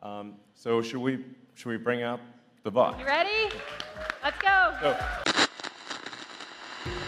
[0.00, 1.18] Um, so should we
[1.56, 2.20] should we bring out
[2.62, 3.00] the box?
[3.00, 3.50] You ready?
[4.22, 4.70] Let's go.
[4.80, 4.94] Go.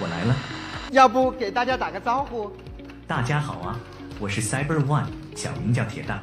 [0.01, 0.35] 我来了，
[0.91, 2.51] 要不给大家打个招呼？
[3.07, 3.79] 大家好啊，
[4.19, 5.07] 我是 Cyber One，
[5.37, 6.21] 小名叫铁蛋。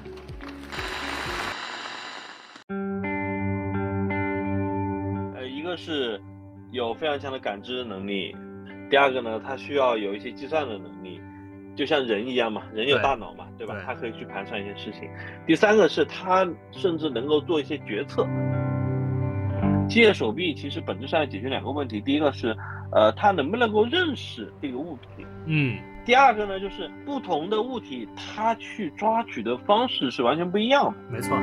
[5.38, 6.22] 呃，一个是
[6.72, 8.36] 有非常强的感知能力，
[8.90, 11.22] 第二个呢，它需要有一些计算的能力，
[11.78, 13.76] 就像人一样嘛，人有大脑嘛，对吧？
[13.76, 15.08] 对它可以去盘算一些事情。
[15.46, 18.28] 第三个是他甚至能够做一些决策。
[19.88, 22.54] 机械手臂其实本质上要解决两个问题，第一个是，
[22.92, 30.94] 呃，它能不能够认识这个物体，嗯，第二个呢，就是不同的物体它去抓取的方式是完全不一样的。
[31.10, 31.38] 没错。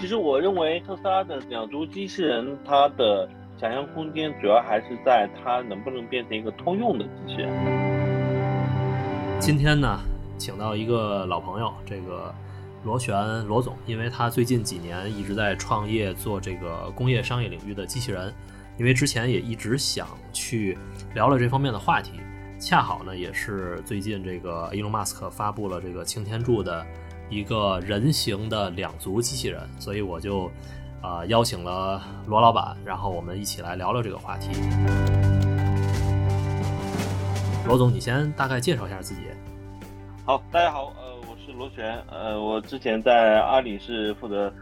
[0.00, 7.91] 其实我认为特斯拉的两足机器人，它的想象空间主要还是在它能不能变成一个通用的机器人。
[9.42, 9.98] 今天呢，
[10.38, 12.32] 请到一个老朋友，这个
[12.84, 18.32] 罗旋罗总，因为他最近几年一直在创业做这个工业商业领域的机器人，
[18.78, 20.78] 因为之前也一直想去
[21.12, 22.20] 聊聊这方面的话题，
[22.60, 26.86] 恰好呢也是最近这个伊隆马斯克发布了这个擎天柱的
[27.28, 30.44] 一个人形的两足机器人，所以我就
[31.00, 34.50] 啊、呃邀请了罗老板，然后我们一起来聊聊这个话题。
[37.66, 39.22] 罗总，你先大概介绍一下自己。
[40.26, 44.52] 好，大家好，呃，我是罗旋，呃，我之前在阿里是负责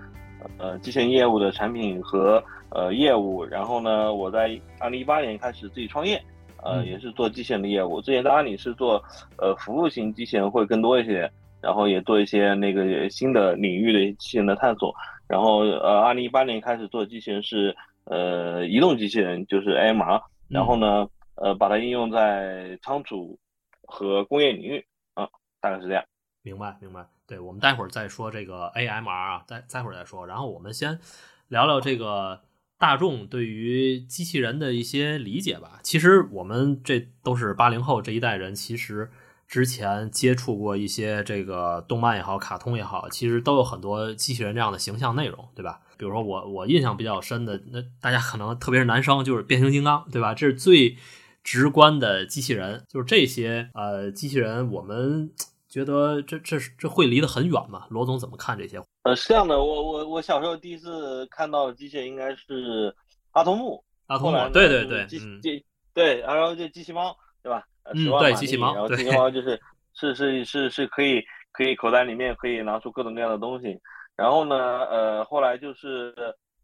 [0.58, 6.22] 呃机器人业务的产品和呃业务，然后呢，我在二零一八年开始自己创业，
[6.62, 8.02] 呃，嗯也是做机器人的业务。
[8.02, 9.02] 之前在阿里是做
[9.38, 11.30] 呃服务型机器人会更多一些，
[11.62, 14.94] 然后也做一些那个新的领域的机器人的探索。
[15.26, 21.06] 然后呃，二零一八年开始做机器人是呃移动机器人，就是 AMR，然后呢，
[21.40, 23.38] 呃，把它应用在仓储
[23.86, 25.26] 和工业领域啊，
[25.58, 26.04] 大概是这样。
[26.42, 27.06] 明白，明白。
[27.26, 30.26] 对，我们待会儿再说这个 AMR 啊，待待会儿再说。
[30.26, 31.00] 然后我们先
[31.48, 32.42] 聊聊这个
[32.76, 35.80] 大众对于机器人的一些理解吧。
[35.82, 39.10] 其实我们这都是八零后这一代人，其实
[39.48, 45.80] 之前接触过一些这个动漫也好，卡通也好，其实都有很多机器人这样的形象内容，对吧？
[45.96, 50.34] 比如说我我印象比较深的，那大家可能特别是男生，就是变形金刚，对吧？
[50.34, 50.96] 这是最
[51.42, 55.30] 直观的机器人，就是这些呃机器人，我们
[55.68, 57.86] 觉得这这这会离得很远吗？
[57.90, 58.82] 罗总怎么看这些？
[59.02, 62.94] 呃，是这样的，我我我小时候第一次看到的机器人应该是
[63.32, 65.64] 阿童木，阿童木对对对，机嗯，机
[65.94, 67.64] 对，然后就机器猫，对吧？
[67.82, 69.58] 呃嗯对机器猫然后机器猫就是
[69.94, 73.80] 是是是是可以可以口袋里面可以拿出各种各样的东西，
[74.16, 76.14] 然后呢，呃，后来就是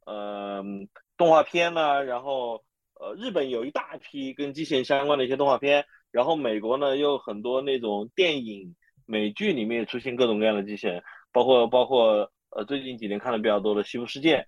[0.04, 0.62] 呃
[1.16, 2.62] 动画片呢，然后
[3.00, 8.74] 呃日本有一大批跟机器人相关的一些动画片，然后美国呢又很多那种电影
[9.06, 11.02] 美剧里面出现各种各样的机器人，
[11.32, 14.38] 包括包括呃最近几年看的比较多的《西部世界》，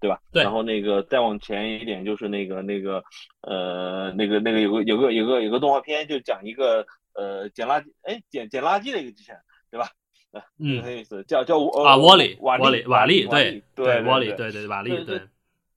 [0.00, 0.20] 对吧？
[0.32, 0.42] 对。
[0.42, 3.02] 然后那个再往前一点就是那个那个
[3.42, 6.84] 呃那个那个有个有个有个有个动画片就讲一个
[7.14, 9.40] 呃捡垃圾哎捡捡垃圾的一个机器人，
[9.70, 9.88] 对吧？
[10.32, 14.52] 呃， 这个很有意思，叫叫呃啊，沃里，瓦沃里，瓦利，对对瓦里，对对。
[14.52, 15.18] 对瓦利，对，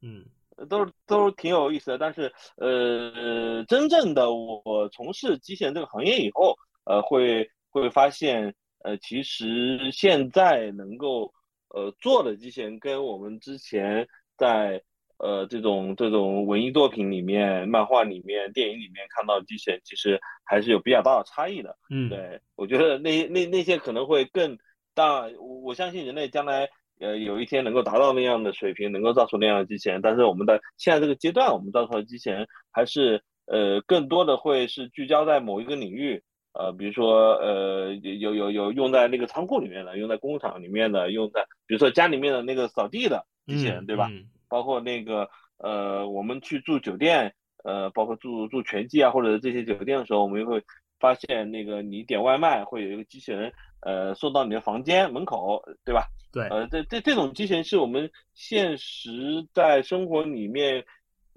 [0.02, 0.26] 嗯
[0.70, 6.56] 都是都是挺有意思的，但是呃，真正的我从事机器人这个行业以后，
[6.86, 11.34] 呃，会会发现，呃，其实现在能够
[11.70, 14.08] 呃做的机器人跟我们之前
[14.38, 14.82] 在
[15.18, 21.78] 呃这种这种文艺作品里面、漫画里面、电影里面看到的机器人，其实还是有比较大的差异的。
[21.90, 24.58] 嗯，对，我觉得那那那些可能会更
[24.94, 26.70] 大，我我相信人类将来
[27.00, 30.02] 呃有一天能够达到那样的水平，能够造出那样的机器人。
[30.02, 36.22] 但是我们的现在这个阶段，我们造出的机器人还是呃更多的会是聚焦在某一个领域，
[36.54, 44.10] 呃，比如说呃有有有用在那个仓库里面的，用在工厂里面的，用在比如说家里面的那个扫地的机器人，嗯对吧？
[44.12, 45.28] 嗯包括那个
[45.58, 47.34] 呃，我们去住酒店，
[47.64, 50.62] 呃，包括住住全季啊，或者这些酒店的时候，我们也会
[51.00, 53.52] 发现那个你点外卖会有一个机器人，
[53.86, 56.08] 呃，送到你的房间门口，对吧？
[56.34, 60.84] 对，呃，这这这种机器人是我们现实在生活里面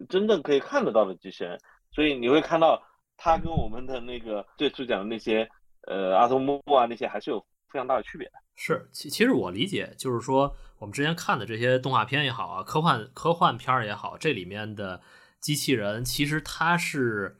[0.08, 1.60] 真正可以看得到的机器人，
[1.92, 2.82] 所以你会看到
[3.18, 5.46] 它跟我们的那个最初讲的那些
[5.86, 7.38] 呃阿童木啊那些还是有
[7.70, 8.32] 非常大的区别的。
[8.56, 15.00] 是，其其实我理解，就是说我们之前看的这些动画片也好啊，科幻科幻片儿也好，这里面的
[15.38, 17.36] 机器人其实它是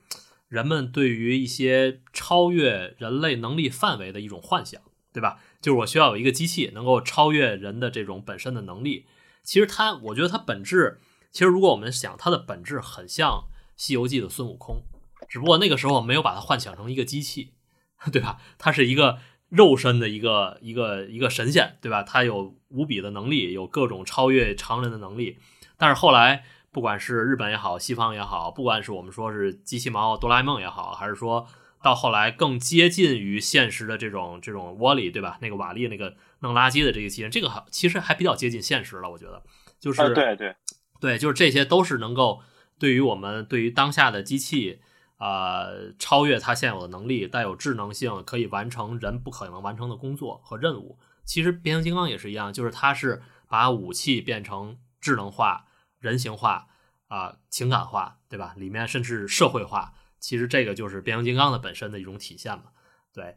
[0.49, 4.81] 人们对于一些超越人类能力范围的一种幻想，
[5.19, 5.39] 对吧？
[5.61, 9.07] 就是我需要有一个机器能够超越人的这种本身的能力。
[9.43, 11.01] 其实它，我觉得它本质，
[11.33, 13.33] 其实如果我们想，它的本质很像
[13.77, 14.83] 《西游记》的孙悟空，
[15.29, 17.55] 只不过那个时候没有把它幻想成一个机器，
[18.13, 18.39] 对吧？
[18.59, 19.19] 它是一个
[19.49, 22.05] 肉身的一个一个一个神仙，对吧？
[22.05, 25.39] 它有无比的能力，有各种超越常人的能力。
[25.77, 31.47] 但是后来，不管是日本也好，西方也好，不管是我们说是机器猫、哆啦 A 梦也好，还是说
[31.83, 35.39] 到后来更接近于现实的这种这种窝里，对吧？
[35.41, 39.43] 那个瓦力那个弄垃圾的这个机器人，这个还其实还比较接近现实了，我觉得。
[39.79, 40.57] 就是、啊，对对
[41.01, 42.43] 对，就是这些都是能够
[42.81, 44.81] 对于我们对于当下的机器，
[45.19, 50.99] 呃，超越它现有的能力，带有智能性，可以完成人不可能完成的工作和任务。
[51.25, 55.67] 其实变形金刚也是一样，就是它是把武器变成智能化、
[56.01, 56.67] 人形化
[57.07, 58.55] 啊、情感化，对吧？
[58.57, 59.95] 里面甚至社会化。
[60.21, 62.65] 其实这个就是变形金刚的本身的一种体现嘛。
[63.13, 63.37] 对，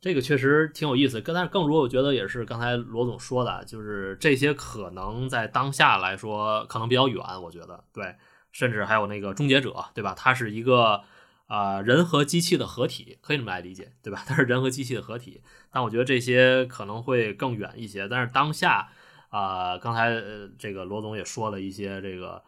[0.00, 1.20] 这个确实挺有意思。
[1.20, 8.16] 但是更如我觉得也是刚才罗总说的，就是这些可能在当下来说可能比较远，我觉得对，
[8.50, 10.14] 甚至还有那个终结者，对吧？
[10.16, 11.02] 它是一个
[11.46, 14.22] 啊、呃人和机器的合体，可以这么来理解，对吧？
[14.26, 15.42] 它是人和机器的合体。
[15.70, 18.08] 但我觉得这些可能会更远一些。
[18.08, 18.88] 但是当下
[19.28, 22.42] 啊、刚才呃这个罗总也说了一些这个。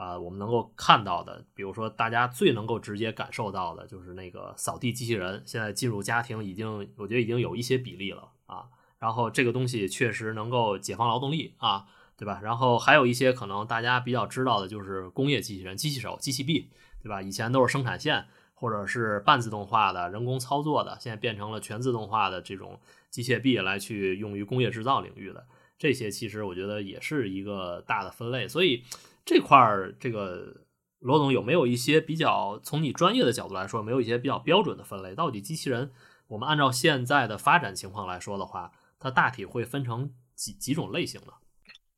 [0.00, 8.64] 啊、我们能够看到的，比如说大家最能够直接感受到的，就是那个扫地机器人，现在进入家庭已经，我觉得已经有一些比例了啊。
[8.98, 11.84] 然后这个东西确实能够解放劳动力啊，
[12.16, 12.40] 对吧？
[12.42, 16.70] 然后还有一些可能大家比较知道的，就是工业机器人、机器手、机器臂，
[17.02, 17.20] 对吧？
[17.20, 18.24] 以前都是生产线
[18.54, 22.80] 或者是半自动化的、人工操作的，现在变成了全自动化的这种
[23.10, 25.46] 机械臂来去用于工业制造领域的。
[25.76, 28.82] 这些其实我觉得也是一个大的分类，所以。
[29.24, 30.64] 这块儿，这个
[30.98, 35.14] 罗总有没有一些比较从你专业的角度来说，没有一些比较标准的分类？
[35.14, 35.90] 到底机器人，
[36.26, 41.32] 我们按照现在的发展情况来说的话，它大体会分成几几种类型呢？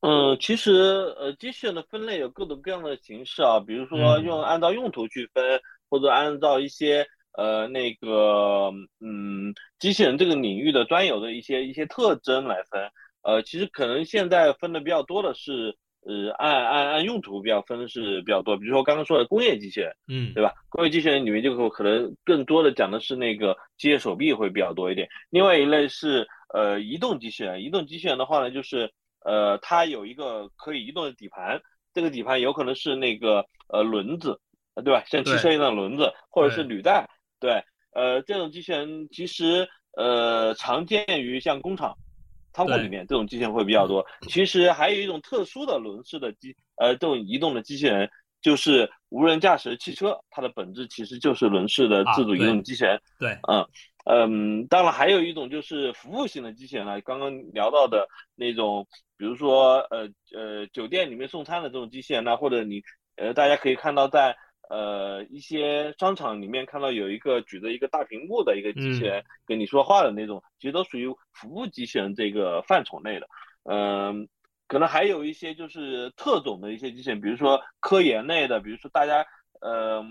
[0.01, 0.71] 嗯，其实
[1.17, 5.59] 呃，机器人的分类有各种各样的形式啊，比如说嗯用按照用途去分，
[5.89, 12.89] 或者按照一些呃那个嗯机器人这个领域的专有的一些一些特征来分。
[13.23, 15.77] 呃，其实可能现在分的比较多的是。
[16.05, 20.53] 呃，按按按用途比较分是比较多，比如说刚刚说的工业机器人，嗯，对吧？
[20.69, 25.07] 工业机器人里面就可能更多的讲的是那个机械手臂会比较多一点。
[25.29, 28.91] 另外一类是呃移动机器人，移动机器人的话呢，就是
[29.23, 31.61] 呃它有一个可以移动的底盘，
[31.93, 34.39] 这个底盘有可能是那个呃轮子，
[34.75, 35.03] 呃对吧？
[35.07, 37.09] 像汽车一样的轮子，或者是履带，
[37.39, 37.63] 对，
[37.93, 41.97] 呃这种机器人其实呃常见于像工厂。
[42.53, 44.05] 仓库里面这种机器人会比较多。
[44.29, 48.09] 其实还有一种特殊的轮式的机，呃，这种移动的机器人，
[48.41, 52.95] 就是无人驾驶汽车，它的本质其实就是轮式的自主移动机器人。
[52.95, 53.67] 啊、对，嗯
[54.05, 57.01] 嗯，当然还有一种就是服务型的机器人了。
[57.01, 62.81] 刚刚聊到的那种，比如说呃呃酒店里面送餐的这种机器人呢，或者你
[63.15, 64.35] 呃大家可以看到在。
[64.73, 73.27] 呃，一些商场里面看到有一个举着一个大屏幕的一个机器人跟你说话的那种，嗯、其实都属于服务机器人这个范畴内的。
[73.65, 74.27] 嗯、呃，
[74.67, 79.23] 可能还有一些就是特种的一些机器人，比如说科研类的，比如说大家
[79.61, 80.03] 呃，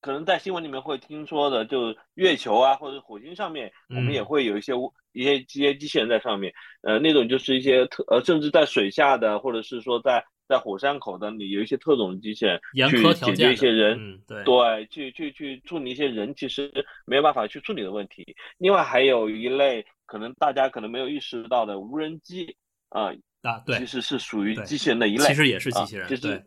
[0.00, 4.72] 可能在新闻里面会听说的，就月球啊或者火星上面，嗯、我们也会有一些
[5.12, 6.52] 一些一些机器人在上面。
[6.82, 10.24] 呃，那种就是一些特呃，甚至在水下的，或者是说在。
[10.50, 12.60] 在火山口的你有一些特种机器人
[12.90, 16.68] 去解决一些人，嗯、对对，去去去处理一些人其实
[17.06, 18.34] 没有办法去处理的问题。
[18.58, 22.56] 另外还有一类可能大家可能没有意识到的无人机
[22.88, 23.12] 啊
[23.42, 26.42] 啊，对，其实是属于机器人的一类，其实也是机器人，啊、其实对，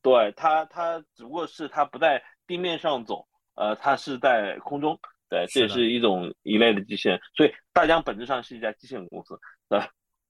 [0.00, 4.98] 对它它只不过是它不在地面上走，呃，它是在空中，
[5.28, 7.20] 对，这也是一种一类的机器人。
[7.36, 9.80] 所以大疆本质上是一家机器人公司，对。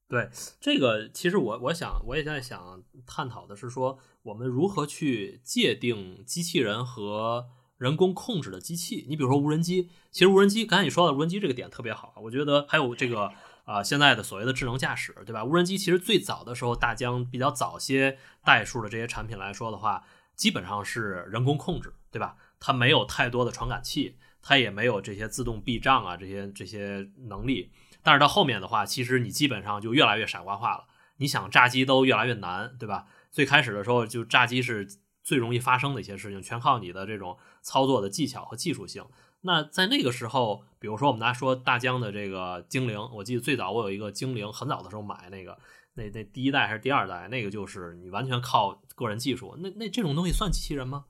[0.07, 0.29] 对
[0.61, 7.47] 这个，其实我我想我也在想探讨的是说，我们如何去界定机器人和
[7.79, 9.07] 人工控制的机器。
[9.09, 13.23] 你比如说无人机，其实无人机刚才你说到无人机这个点特别好，我觉得还有这个
[13.63, 15.43] 啊、呃、现在的所谓的智能驾驶，对吧？
[15.43, 20.05] 无人机其实最早的时候，大疆比较早些代数的这些产品来说的话，
[20.35, 22.37] 基本上是人工控制，对吧？
[22.61, 27.73] 它没有太多的传感器，它也没有这些自动避障啊这些这些能力。
[28.01, 30.85] 但是到后面的话，其实你基本上就越来越傻瓜化了。
[31.17, 33.07] 你想炸机都越来越难，对吧？
[33.31, 34.87] 最开始的时候，就炸机是
[35.23, 39.05] 最容易发生的一些事情，全靠你的这种操作的技巧和技术性。
[39.41, 45.57] 那在那个时候，比如说我们大家说大疆的这个精灵，我记得最早我有一个精灵，很早的时候买那个，
[45.95, 49.55] 那那第一代还是第二代，那个就是你完全靠个人技术。
[49.59, 51.05] 那那这种东西算机器人吗？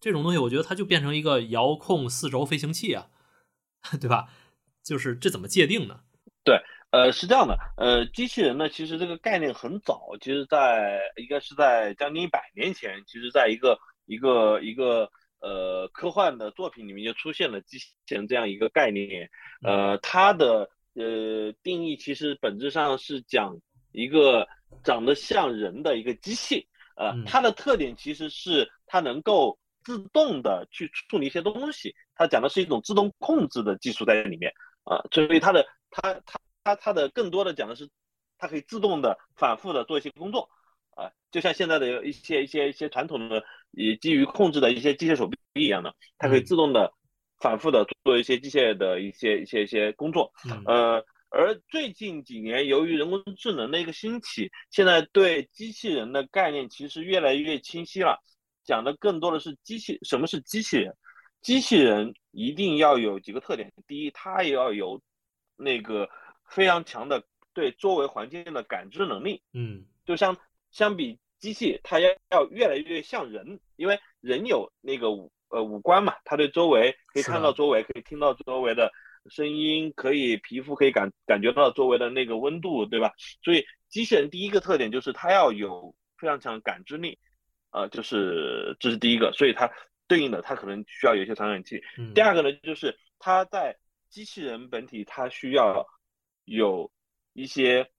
[0.00, 3.08] 这种东西我觉得它就变成一个遥控四轴飞行器啊，
[4.00, 4.28] 对吧？
[4.84, 6.00] 就是这怎么界定呢？
[6.44, 6.58] 对，
[6.92, 19.28] 呃，是这样的，呃，机器人呢，其实这个概念很早，其实在应该是在将近一百年前，其实在一个一个一个呃科幻的作品里面就出现了机器人这样一个概念，
[19.62, 23.54] 呃，它的呃定义其实本质上是讲
[23.92, 24.48] 一个
[24.82, 34.52] 长得像人的一个机器，呃嗯，它的特点其实是它能够自动的去处理一些东西，它讲的是一种自动控制的技术在里面
[34.84, 37.88] 啊，所以它的它它它它的更多的讲的是
[38.36, 40.50] 它可以自动的反复的做一些工作。
[40.90, 46.92] 啊，就像现在的一些一些一些传统的以基于控制的一些机械手臂一样的，它可以嗯自动的
[47.40, 50.30] 反复的做一些机械的一些一些一些工作。
[50.44, 58.20] 嗯呃，而最近几年由于人工智能的一个兴起，现在对机器人的概念其实越来越清晰了，
[58.68, 60.94] 讲的更多的是机器什么是机器人。
[61.40, 65.00] 机器人一定要有几个特点，第一，它也要有
[65.56, 66.06] 那个
[66.50, 70.36] 非常强的对周围环境的感知能力，嗯就相
[70.70, 78.92] 相比机器，它要要越来越像人，因为人有那个五呃五官嘛，他对周围可以看到周围，可以听到周围的
[79.30, 83.12] 声音，可以皮肤可以感感觉到周围的那个温度，对吧？
[83.42, 87.16] 所以机器人第一个特点就是它要有非常强的感知力，
[87.70, 89.70] 呃，就是这是第一个，所以它
[90.06, 91.82] 对应的它可能需要有一些传感器。
[91.98, 93.76] 嗯，第二个呢，就是它在
[94.08, 95.86] 机器人本体，它需要
[96.44, 96.90] 有
[97.34, 97.90] 一些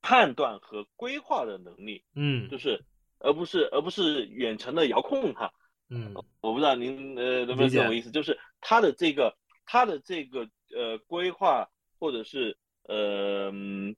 [0.00, 2.84] 判断和规划的能力，嗯就是
[3.18, 5.52] 而不是而不是远程的遥控哈。
[5.90, 11.68] 嗯我不知道您呃能不能理解懂我意思，就是它的这个它的这个呃规划
[11.98, 13.96] 或者是呃嗯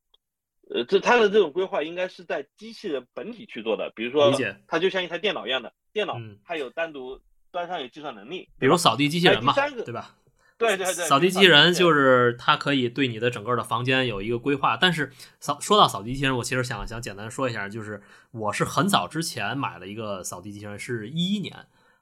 [0.72, 9.52] 呃这它的这种规划应该是在机器人本体去做的，比如说理解它就像一台电脑一样的，电脑嗯它有单独端上有计算能力，比如扫地机器人嘛
[9.84, 10.14] 对吧？
[10.56, 15.10] 对对对，扫地机器人就就是它可以对你的整个的房间有一个规划，但是
[15.40, 21.56] 扫说到扫地机器人，我其实想想简单说一下，就是我是很早之前买了一个扫地机器人，是一一年，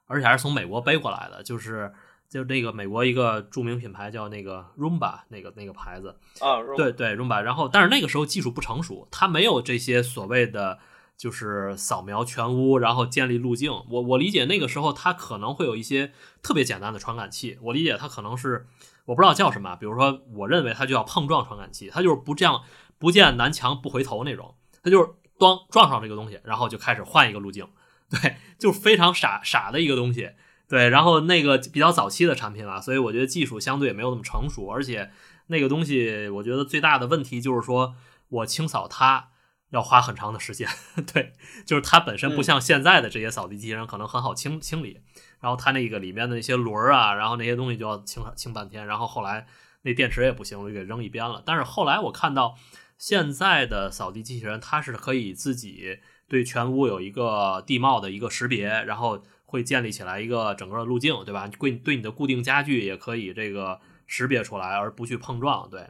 [0.07, 1.91] 而且还是从美国背过来的，就是
[2.29, 10.77] 就那个美国一个著名品牌叫那个 Roomba 那个那个牌子，啊，对对 Roomba，然后但是那个时候技术不成熟，它没有这些所谓的
[11.17, 13.71] 就是扫描全屋，然后建立路径。
[13.89, 18.67] 我我理解那个时候它可能会有一些特别简单的传感器，我理解它可能是
[19.05, 22.61] 我不知道叫什么，比如说我认为它就叫碰撞传感器，它就是不这样
[22.99, 25.09] 不见南墙不回头那种，它就是
[25.39, 27.67] 咣撞上这个东西，然后就开始换一个路径，
[28.11, 30.29] 对，就是非常傻傻的一个东西。
[30.69, 35.11] 对，然后那个比较早期的产品啊，所以我觉得技术相对也没有那么成熟，而且
[35.47, 37.95] 那个东西我觉得最大的问题就是说
[38.29, 39.29] 我清扫它
[39.71, 40.69] 要花很长的时间，
[41.11, 41.33] 对，
[41.65, 44.99] 就是它本身不嗯像现在的这些扫地机器人可能很好清清理，
[45.39, 49.47] 然后它那个里面的那些轮儿啊，然后那些东西就要清清半天，然后后来
[49.81, 51.41] 那电池也不行，我就给扔一边了。
[51.45, 52.55] 但是后来我看到
[52.97, 61.47] 现在的扫地机器人，它是可以自己对全屋有一个地貌的一个识别，然后会建立起来一个整个的路径，对吧？
[61.47, 65.89] 对对你的固定家具也可以这个识别出来，而不去碰撞，对。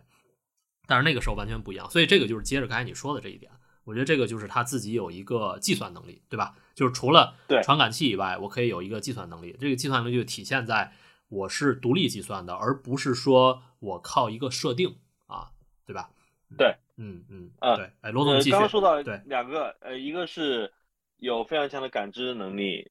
[0.87, 3.51] 但是那个时候完全不一样，所以这个就是接着刚才你说的这一点，
[3.83, 6.55] 我觉得这个就是他自己有一个计算能力，对吧？
[6.73, 10.93] 就是除了对传感器以外，我可以有一个计算能力，这个计算能力就体现在
[11.27, 14.95] 我是独立计算的，而不是说我靠一个设定
[15.27, 15.51] 啊，
[15.85, 16.09] 对吧？
[16.57, 20.73] 对，嗯嗯啊对，哎，罗总呃继续，刚刚说到对两个，呃，一个是
[21.17, 22.89] 有非常强的感知能力，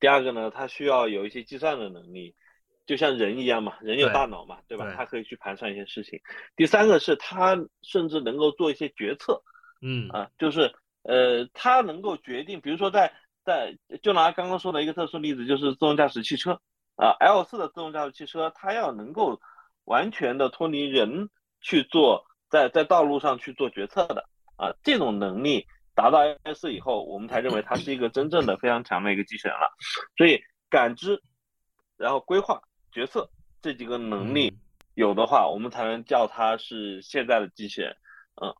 [0.00, 2.34] 第二个呢，它需要有一些计算的能力，
[2.86, 4.86] 就像人一样嘛，人有大脑嘛，对吧？
[4.86, 6.18] 对它可以去盘算一些事情。
[6.56, 9.42] 第三个是它甚至能够做一些决策
[9.82, 13.12] 嗯啊，就是呃，它能够决定，比如说在
[13.44, 16.60] 在就拿刚刚说的一个特殊例子，就是自动驾驶汽车
[16.96, 19.40] 啊，L 四的自动驾驶汽车，它要能够
[19.84, 21.28] 完全的脱离人
[21.60, 25.66] 去做在在道路上去做决策的啊，这种能力
[26.00, 29.68] 达到 I 四以后，我们才认为它是一个真正的非常强的一个机器人了。
[30.16, 30.40] 所以
[30.70, 31.22] 感知，
[31.98, 33.28] 然后规划、决策
[33.60, 34.58] 这几个能力嗯
[34.94, 37.94] 有的话，我们才能叫它是现在的机器人。
[38.40, 38.54] 嗯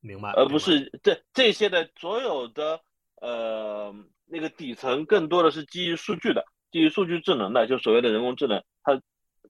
[0.00, 2.80] 明白，而不是这这些的所有的
[3.20, 3.94] 呃
[4.26, 9.00] 那个底层更多的是基于数据的，基于数据智能的，就所谓的人工智能，它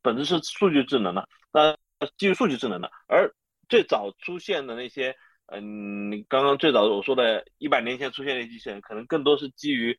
[0.02, 1.74] 本质是数据智能的，那
[2.18, 2.90] 基于数据智能的。
[3.06, 3.32] 而
[3.68, 5.16] 最早出现的那些，
[5.52, 9.98] 嗯，刚刚最早我说的一百年前出现的机器人，可能更多是基于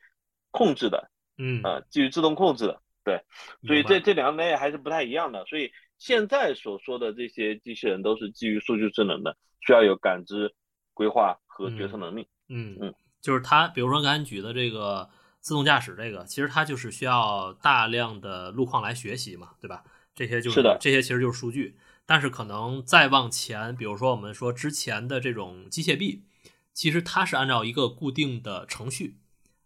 [0.50, 3.22] 控制的，嗯，呃，基于自动控制的，对。
[3.66, 5.44] 所以这这两类还是不太一样的。
[5.46, 10.54] 所以现在所说的这些机器人都是基于数据智能的，需要有感知、
[10.94, 12.26] 规划和决策能力。
[12.48, 15.08] 嗯嗯，就是它，比如说刚才举的这个
[15.40, 19.84] 自动驾驶这个，其实它就是需要大量的路况来学习嘛，对吧？
[20.14, 21.76] 这些就是是的这些其实就是数据。
[22.06, 26.24] 但是可能再往前，比如说我们说之前的这种机械臂，
[26.72, 29.18] 其实它是按照一个固定的程序，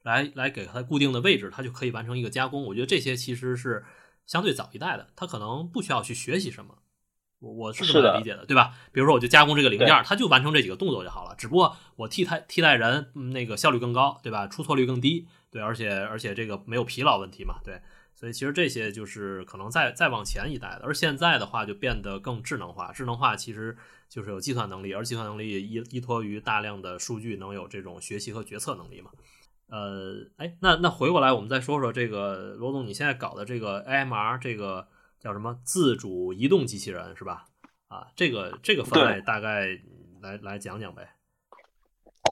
[0.02, 2.64] 来来给它固定的位置，它就可以完成一个加工。
[2.64, 3.84] 我觉得这些其实是
[4.26, 6.78] 相对早一代的，它可能不需要去学习什么。
[7.38, 8.74] 我我是这么理解的，对吧？
[8.92, 11.34] 比如说，我就加工这个零件儿，它就完成这几个动作就好了。
[11.36, 14.46] 只不过我替代替代人，嗯那个效率更高，对吧？
[14.46, 17.82] 出错率更低，对，而且而且这个没有疲劳问题嘛，对。
[18.16, 22.90] 所以其实这些就是可能再再往前一代的，而现在的话就变得更智能化。
[22.90, 23.76] 智能化其实
[24.08, 29.10] 就是有计算能力，而计算能力依依托于大量的数据，能有这种学习和决策能力嘛。
[29.68, 34.88] 呃，哎，那那回过来，我们再说说这个罗总，你现在搞的这个 AMR 这个
[35.20, 37.44] 叫什么自主移动机器人是吧？
[37.88, 39.78] 啊，这个这个分类大概
[40.22, 41.06] 来来讲讲呗。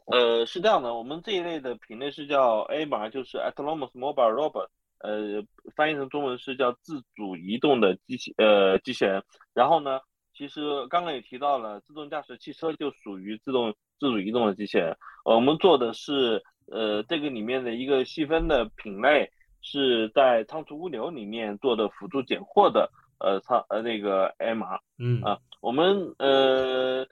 [0.07, 4.69] 呃，是这样的，我们这一类的品类是叫 AMR，，就是 Autonomous Mobile Robot，
[5.05, 5.45] 呃，
[5.77, 9.23] 翻译成中文是叫自主移动的机器呃机器人。
[9.53, 10.01] 然后呢，
[10.33, 14.97] 其实刚刚也提到了，自动驾驶汽车就属于自动自主移动的机器人。
[15.27, 19.31] 呃我们做的是呃这个里面的一个细分的品类，
[19.61, 24.81] 是在仓储物流里面做的辅助拣货的呃仓呃那个 MR。
[24.99, 27.07] 嗯啊我们呃，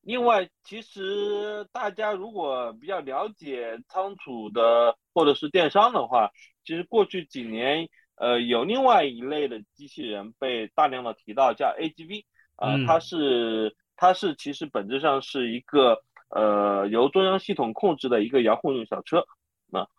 [0.00, 6.30] 另外，其实大家如果比较了解仓储的或者是电商的话，
[6.64, 12.24] 其实过去几年，呃，有另外一类的机器人被大量的提到，叫 AGV，
[12.56, 19.24] 啊、嗯它是它是其实本质上是一个呃由中央系统控制的一个遥控用小车。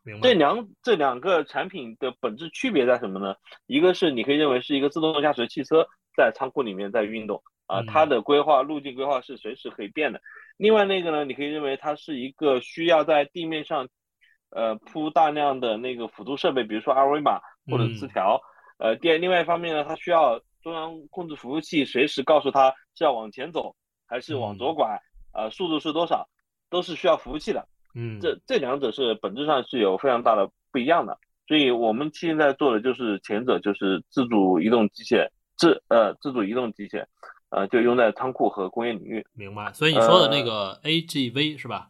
[0.04, 0.34] 明白这。
[0.36, 3.36] 两这两个产品的本质区别在什么呢？
[3.66, 10.22] 一个是你可以认为是一个自动驾驶汽车在仓库里面在运动啊，嗯它的规划路径规划是随时可以变的。
[10.58, 13.88] 另外那个呢，你可以认为它是一个需要在地面上
[14.56, 18.42] 呃铺大量的那个辅助设备，比如说二维码或者词嗯条。
[18.78, 25.00] 呃，第二另外一方面呢，它需要中央控制服务器随时告诉它是要往前走还是往左拐，
[25.34, 26.28] 呃，速度是多少，
[26.70, 27.66] 都是需要服务器的。
[27.96, 31.18] 嗯，这这两者是本质上是有非常大的不一样的，
[31.48, 37.06] 所以我们现在做的就是前者，就是自主移动机械，自呃自主移动机械，
[37.50, 39.26] 呃就用在仓库和工业领域。
[39.34, 39.72] 明白。
[39.72, 41.90] 所以你说的那个 AGV 是吧？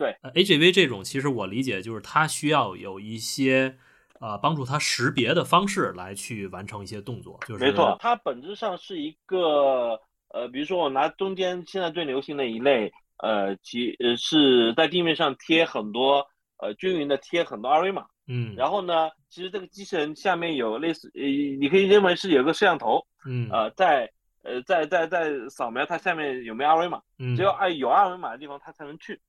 [0.00, 3.76] 呃对呃，AGV 这种其实我理解就是它需要有一些
[4.18, 16.26] 呃帮助它识别的方式来去完成一些动作，就是没错，它本质上是一个呃，比如说我拿中间现在最流行的一类，呃，其呃是在地面上贴很多
[16.58, 21.22] 呃均匀的贴很多二维码，嗯，然后呢，其实这个机器人下面有类似呃，
[21.60, 23.48] 你可以认为是有个摄像头，嗯。
[23.50, 24.10] 呃，在
[24.42, 27.36] 呃在在在扫描它下面有没有二维码，嗯。
[27.36, 29.20] 只有二有二维码的地方它才能去。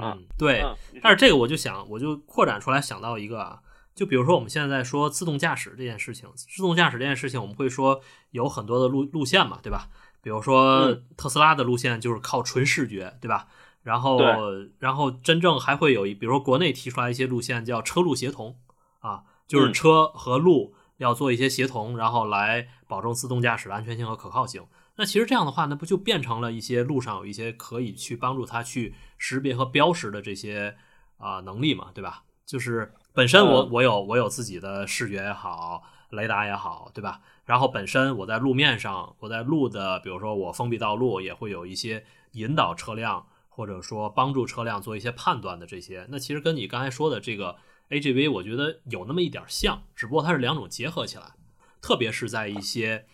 [0.00, 0.64] 嗯对，
[1.02, 3.60] 但是这个我就想，我就扩展出来想到一个啊，
[3.94, 9.88] 就比如说我们现在在说自动驾驶这件事情，自动驾驶这件事情，我们会说有很多的路路线嘛，对吧？
[10.22, 13.46] 比如说嗯特斯拉的路线就是靠纯视觉，对吧？
[13.82, 14.20] 然后
[14.80, 18.56] 然后真正还会有一，比如说国内提出来一些路线叫车路协同
[18.98, 24.64] 啊，就是嗯车和路要做一些协同，然后来保证自动驾驶的安全性和可靠性。
[24.98, 30.74] 那其实这样的话，那不就变成了一些路上有一些可以去帮助它去识别和标识的这些
[31.18, 32.24] 啊、能力嘛，对吧？
[32.46, 37.20] 就是本身我嗯我有我有自己的视觉也好，雷达也好，对吧？
[37.44, 46.06] 然后本身我在路面上，我在路的，比如说我封闭道路，也会有一些引导车辆或者说帮助车辆做一些判断的这些。
[46.08, 47.56] 那其实跟你刚才说的这个
[47.90, 51.34] AGV，我觉得有那么一点像，只不过它是两种结合起来，
[51.82, 53.06] 特别是在一些。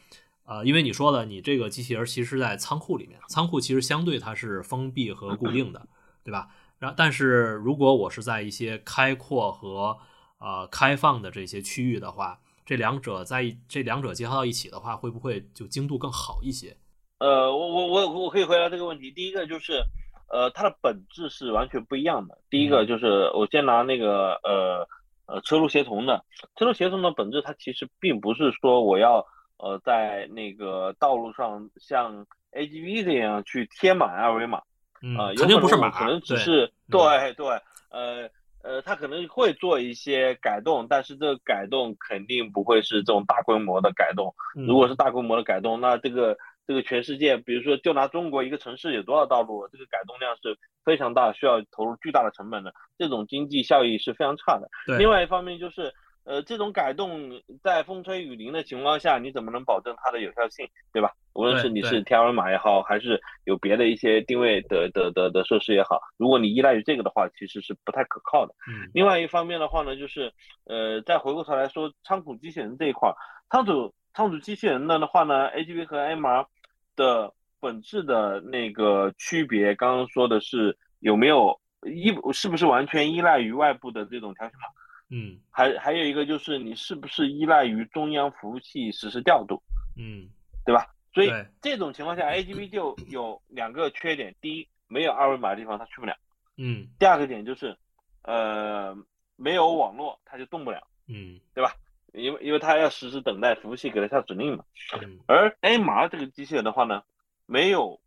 [0.53, 5.87] 呃，因为你说了，你这个机器人其实是在仓库里面，仓库其实相对它是封闭和固定的，
[6.23, 6.49] 对吧？
[6.79, 9.97] 然后，但是如果我是在一些开阔和
[10.39, 16.77] 呃开放的这些区域的话，这两者在一这两者结合到一起的话，会不会就精度更好一些？
[17.19, 19.11] 呃，我我我我可以回答这个问题。
[19.11, 19.83] 第一个就是，
[20.31, 22.37] 呃，它的本质是完全不一样的。
[22.51, 24.87] 第一个就是我先拿那个呃
[25.25, 26.23] 呃车路协同的，
[26.57, 29.25] 车路协同的本质它其实并不是说我要
[29.63, 34.61] 呃在那个道路上像 AGV 这样去贴满二维码。
[35.01, 37.47] 嗯，啊，有肯定不是码，可能只是嗯对对，
[37.91, 38.29] 呃
[38.63, 44.35] 呃，他可能会做一些改动，但是这个改动肯定不会是这种大规模的改动。
[44.57, 54.69] 嗯如果是大规模的改动，那这个这个全世界，比如说就拿中国一个城市有多少道路，这个改动量是非常大，需要投入巨大的成本的，这种经济效益是非常差的。
[54.99, 55.95] 另外一方面就是。
[56.25, 61.13] 呃，这种改动在风吹雨淋的情况下，你怎么能保证它的有效性，对吧？
[61.35, 68.55] 无论是你是天文码也好，还是有别的一些定位的的的的设施也好，如果你依赖于这个的话，其实是不太可靠的。
[68.69, 70.33] 嗯另外一方面的话呢，就是
[70.65, 73.17] 呃，再回过头来说仓储机器人这一块儿，
[73.51, 76.47] 仓储仓储机器人呢的话呢，AGV 和 MR
[76.95, 84.67] 的本质的那个区别，刚刚说的是有没有依是不是完全依赖于外部的这种条形码？
[85.15, 89.63] 嗯还还有一个就是你是不是依赖于中央服务器实时调度，
[89.97, 90.27] 嗯
[90.65, 90.87] 对吧？
[91.13, 96.15] 所以这种情况下， AGP 就有两个缺点：第一，没有二维码的地方它去不了；
[96.57, 97.77] 嗯第二个点就是，
[98.23, 98.97] 呃，
[99.37, 101.75] 没有网络它就动不了，嗯对吧
[102.15, 104.65] 因为因为它要实时等待服务器给它下指令嘛。
[105.03, 107.03] 嗯而 AMR 这个机器人的话呢，
[107.45, 108.01] 没有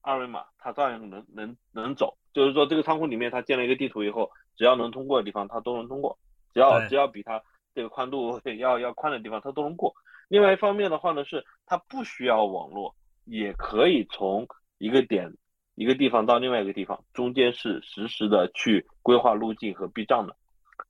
[0.00, 2.16] 二维码，它照样能能能走。
[2.32, 6.16] 就是说，这个仓库里面它建了一个地图以后，只要能通过的地方，它都能通过；
[6.52, 7.42] 只要只要比它
[7.74, 9.94] 这个宽度要要宽的地方，它都能过。
[10.28, 14.46] 另外一方面的话呢，是它不需要网络，也可以从
[14.78, 15.32] 一个点
[15.74, 20.36] 一个地方到另外一个地方，中间是实时的去规划路径和避障的。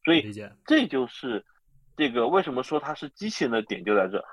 [0.04, 0.32] 所以
[0.66, 1.44] 这就是
[1.96, 4.24] 这个为什么说它是机器人的点就在这。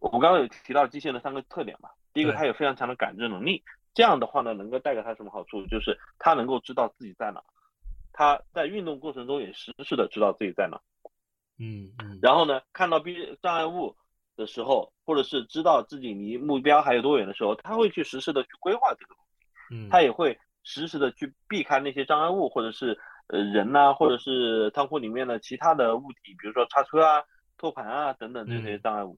[0.00, 5.66] 我刚刚有提到机器人的三个特点嘛，第一个它有非常强的感知能力，这样的话呢，能够带给它什么好处？
[5.66, 7.42] 就是它能够知道自己在哪，
[8.18, 10.80] 它在运动过程中也实时的知道自己在哪，
[11.56, 13.94] 嗯嗯然后呢，看到避障碍物
[14.34, 19.46] 的时候，或者是知道自己离目标还有多远的时候，他会去实时的去规划这个东西。
[19.70, 27.22] 嗯他也会实时的去避开那些障碍物，或者是呃人呐、或者是仓库里面的其他的物体，比如说叉车啊、
[27.56, 29.16] 托盘啊等等这些嗯障碍物。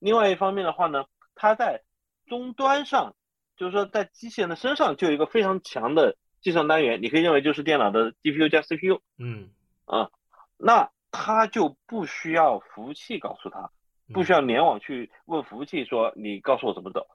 [0.00, 1.82] 另外一方面的话呢，它在
[2.26, 3.16] 终端上，
[3.56, 9.48] 就是说在机器人的身上就有一个非常强的计算单元，你可以认为就是电脑的 GPU 加 CPU，嗯。
[9.86, 10.08] 啊
[10.56, 13.70] 那它就不需要服务器告诉它，
[14.12, 17.06] 不需要联网去问服务器说你告诉我怎么走，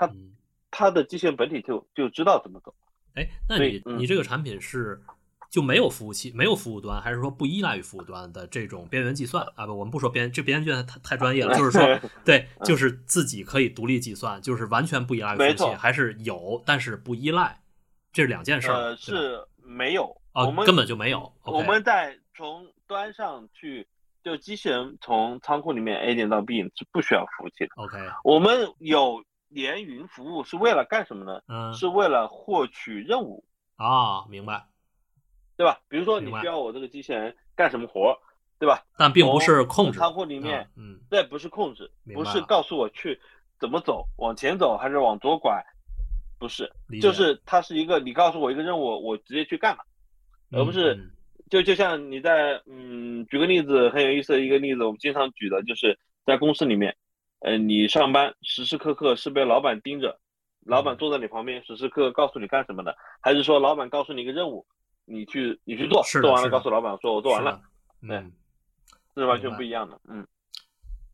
[0.00, 0.32] 嗯。
[0.70, 2.74] 它的机器人本体就就知道怎么走。
[3.14, 5.02] 哎，那你你这个产品是
[5.50, 9.46] 就没有服务器、没有服务端，还是说不依赖于服务端的这种边缘计算？
[9.54, 9.66] 啊？
[9.66, 17.60] 不，我们不说边这边缘计算太太专业了，就是说 对，就是自己可以独立计算，就是完全不依赖于服务器，还是有，但是不依赖，
[18.12, 18.74] 这是两件事儿。
[18.74, 21.32] 呃，是没有，哦我们根本就没有。
[21.44, 23.88] 我们在从端上去，
[24.22, 27.70] 就机器人从仓库里面 A 点到 B 是不需要服务器的。
[27.76, 31.40] OK，我们有连云服务是为了干什么呢？
[31.48, 33.44] 嗯是为了获取任务，
[33.76, 34.66] 啊，明白，
[35.56, 35.80] 对吧？
[35.88, 38.18] 比如说你需要我这个机器人干什么活儿，
[38.58, 38.82] 对吧？
[38.96, 39.98] 但并不是控制。
[39.98, 43.20] 仓库里面，嗯这不是控制，不是告诉我去
[43.58, 45.64] 怎么走，往前走还是往左拐，
[46.42, 49.84] 不是，就是它是一个你告诉我一个任务，我直接去干了。
[50.50, 51.10] 而不是嗯
[51.48, 56.96] 就就像你在嗯，举个例子，很有意思的一个例子，我们经常举的就是在公司里面，
[57.40, 60.18] 呃，你上班时时刻刻是被老板盯着，
[60.66, 64.66] 老板嗯坐在你旁边，时时刻刻告诉你干什么的，还是说老板告诉你一个任务，
[65.04, 67.60] 你去你去做，做完了告诉老板说我做完了，
[68.00, 68.32] 对嗯。
[69.14, 70.00] 这是完全不一样的。
[70.08, 70.26] 嗯，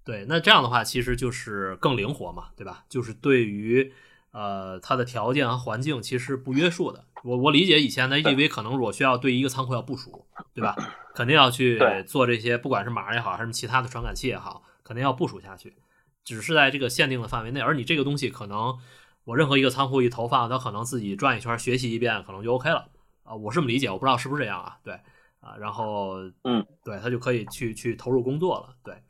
[0.04, 2.84] 对，那这样的话，其实就是更灵活嘛，对吧？
[2.88, 3.92] 就是对于
[4.32, 7.04] 呃它的条件和环境其实不约束的。
[7.24, 10.76] 我我理解以前的 AGV 可能我需要对一个仓库要部署，对吧？
[11.14, 15.76] 肯定要去做这些，不管是码也好，还是其他的传感器也好，肯定要部署下去。
[16.24, 18.78] 只是在这个限定的范围内，而你这个东西可能
[19.24, 22.88] 我任何一个仓库一投放，它可能自己转一圈学习一遍，可能就 OK 了
[23.24, 24.78] 啊、我是这么理解，我不知道是不是这样啊？
[24.84, 24.94] 对
[25.40, 28.74] 啊，然后嗯，对，它就可以去去投入工作了。
[28.84, 29.02] 对，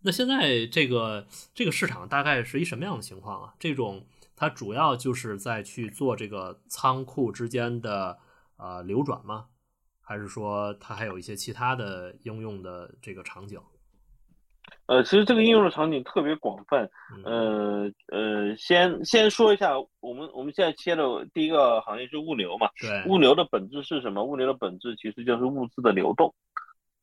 [0.00, 3.54] 那现在这个这个市场大概是一什么样的情况啊？
[3.58, 4.06] 这种
[4.40, 8.16] 它主要就是在去做这个仓库之间的
[8.56, 9.44] 呃流转吗？
[10.00, 13.60] 还是说它还有一些其他的应用的这个场景？
[14.86, 16.88] 呃，其实这个应用的场景特别广泛。
[17.22, 21.02] 嗯，呃呃，先先说一下，我们我们现在切的
[21.34, 22.66] 第一个行业是物流嘛。
[22.80, 24.24] 对物流的本质是什么？
[24.24, 26.34] 物流的本质其实就是物资的流动，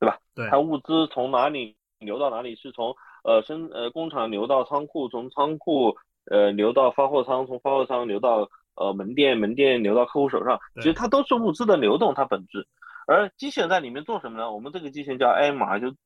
[0.00, 0.18] 对吧？
[0.34, 5.96] 对它物资从哪里流到哪里，是从呃生呃工厂流到仓库，从仓库
[6.30, 12.66] 呃流到发货仓，从发货仓流到呃门店，门店流到客户手上，其实它都是物资的流动，它本质。
[13.06, 14.52] 而机器人在里面做什么呢？
[14.52, 15.96] 我们这个机器人叫 AMR，就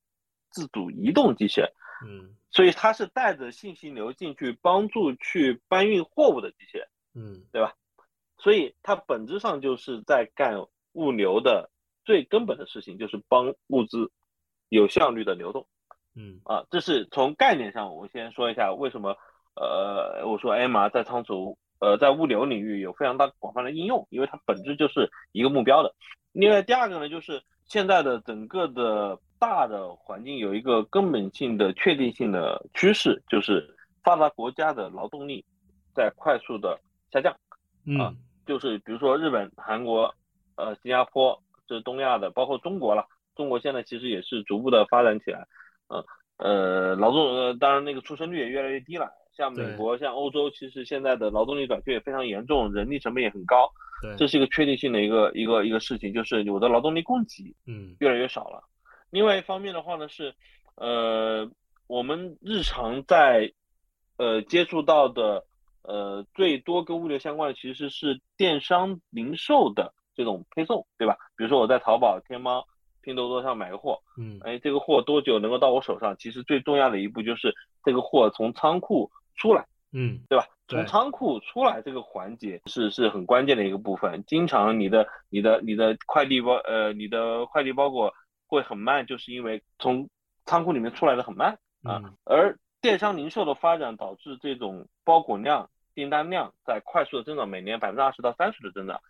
[0.50, 1.70] 自主移动机器人。
[2.04, 7.72] 嗯所以它是带着信息流进去，帮助去搬运货物的机器人，嗯对吧
[8.37, 11.70] 所以它本质上就是在干物流的
[12.04, 14.11] 最根本的事情，就是帮物资
[14.68, 15.66] 有效率的流动
[16.14, 16.64] 嗯啊。
[16.70, 19.16] 这是从概念上，我先说一下为什么，
[19.54, 25.94] 呃，我说 MR 在仓储，呃，在物流领域有非常大广泛的应用，因为它本质就是一个目标的。
[26.32, 33.68] 另外第二个呢，就是现在的整个的大的环境有一个根本性的确定性的趋势，就是
[34.02, 35.44] 发达国家的劳动力
[35.94, 36.78] 在快速的
[37.10, 37.36] 下降。
[37.84, 40.12] 嗯就是比如说日本、韩国、
[40.56, 43.04] 呃新加坡，这是东亚的，包括中国了。
[43.34, 45.46] 中国现在其实也是逐步的发展起来，
[45.88, 46.04] 嗯
[46.38, 49.10] 呃劳动呃当然那个出生率也越来越低了。
[49.37, 53.71] 像美国、像欧洲，其实现在的劳动力短缺也非常严重，人力成本也很高。
[54.03, 58.62] 对，这是一个确定性的一个一个一个事情，就是我的劳动力供给嗯越来越少了。
[59.11, 60.35] 另外一方面的话呢是，
[60.75, 61.51] 呃，
[61.87, 63.53] 我们日常在
[64.16, 65.45] 呃接触到的
[65.83, 71.16] 呃最多跟物流相关的其实是电商零售的这种配送，对吧？
[71.37, 72.66] 比如说我在淘宝、天猫、
[73.03, 76.16] 拼多多上买个货，嗯哎，这个货多久能够到我手上？
[76.18, 79.66] 其实最重要的一步就是这个货从仓库出来。
[79.95, 80.47] 嗯对吧？
[80.68, 84.25] 从仓库出来这个环节是是很关键的一个部分。
[84.27, 88.14] 经常你的你的你的快递包呃你的快递包裹
[88.47, 90.09] 会很慢，就是因为从
[90.47, 92.01] 仓库里面出来的很慢啊。
[92.03, 99.01] 嗯而电商零售的发展导致这种包裹量、订单量在快速的增长，每年百分之二十到三十的增长，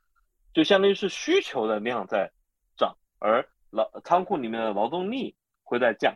[0.53, 2.31] 就相当于是需求的量在
[2.77, 6.15] 涨，而劳仓库里面的劳动力会在降，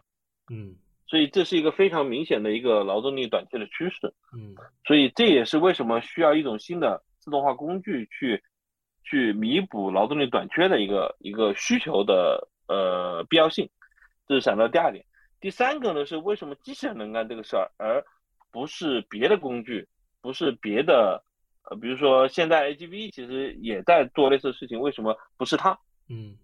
[0.51, 0.75] 嗯
[1.07, 4.13] 所以这是一个非常明显的一个劳动力短缺的趋势。
[4.37, 8.43] 嗯所以这也是为什么需要一种新的自动化工具去
[9.05, 13.69] 去弥补劳动力短缺的一个一个需求的呃必要性。
[14.27, 15.05] 这是想到第二点。
[15.41, 18.05] 第三个呢是为什么机器人能干这个事儿，而
[18.51, 19.87] 不是别的工具，
[20.21, 21.23] 不是别的
[21.69, 25.79] 呃，比如说现在 AGV 其实也在做类似的事情，为什么不是它？
[26.09, 26.37] 嗯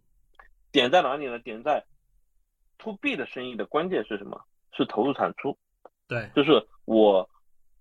[0.70, 1.38] 点在哪里呢？
[1.38, 1.84] 点在
[2.78, 4.40] to B 的生意的关键是什么？
[4.76, 5.56] 是投入产出。
[6.08, 7.28] 对，就是我，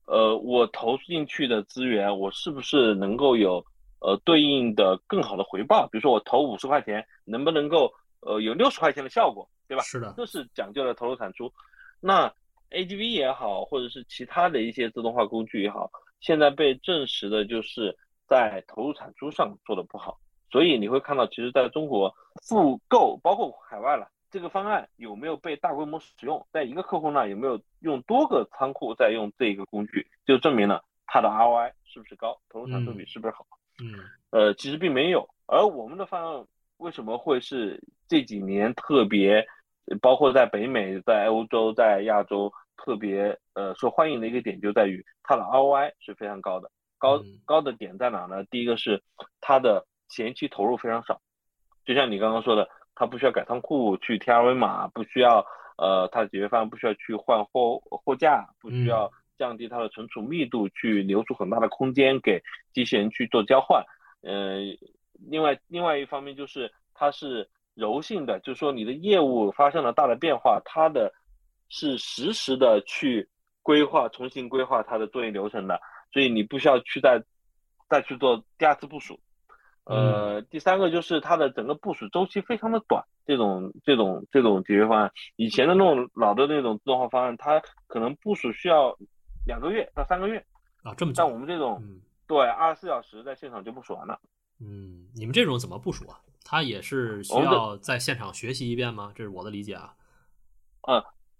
[0.06, 3.65] 呃，我投进去的资源，我是不是能够有
[3.99, 5.88] 呃对应的更好的回报？
[5.88, 9.84] 比如说我投五十块钱，能不能够呃有六十块钱的效果，对吧？
[9.84, 11.51] 是的，这是讲究的投入产出。
[11.99, 12.34] 那
[12.71, 20.17] AGV 也好，或者是其他的一些自动化工具也好，现在被证实的就是在投入产出上做的不好。
[20.49, 33.46] 所以你会看到，其实在中国复购，包括海外了，这个方案有没有被大规模使用，在一个客户那有没有用多个仓库在用这个工具，就证明了它的 ROI 是不是高，投入产出比是不是好。
[33.84, 33.94] 嗯
[34.32, 35.28] 呃，其实并没有。
[35.48, 36.46] 而我们的方案
[36.78, 39.46] 为什么会是这几年特别，
[39.86, 46.72] 呃包括在北美、在欧洲、在亚洲特别呃受欢迎的一个点，就在于它的 ROI 是非常高的。
[46.98, 48.44] 高嗯高的点在哪呢？
[48.46, 49.04] 第一个是
[49.41, 51.20] 它的前期投入非常少，
[51.84, 55.45] 就像你刚刚说的，它不需要改仓库去贴二维码，不需要
[55.77, 62.41] 呃它的解决方案不需要去换货货架，不需要降低它的存储密度，去留出很大的空间给
[62.73, 63.84] 机器人去做交换。
[64.21, 64.60] 呃，
[65.30, 71.12] 另外另外一方面就是它是柔性的，就是说你的业务发生了大的变化，它的
[71.69, 73.27] 是实时的去
[73.63, 75.80] 规划、重新规划它的作业流程的，
[76.12, 77.23] 所以你不需要去再
[77.89, 79.19] 再去做第二次部署。
[79.91, 88.95] 呃，第三个就是它的整个部署周期非常的短，这种这种这种解决方案，以前的那种老的那种自动化方案，它可能部署需要
[89.45, 90.43] 两个月到三个月，
[90.84, 94.19] 啊，这么久但，我们这种嗯对二十四小时在现场就部署完了。
[94.60, 96.19] 嗯，你们这种怎么部署啊？
[96.43, 99.12] 它也是需要在现场学习一遍吗？
[99.15, 99.93] 这是我的理解啊。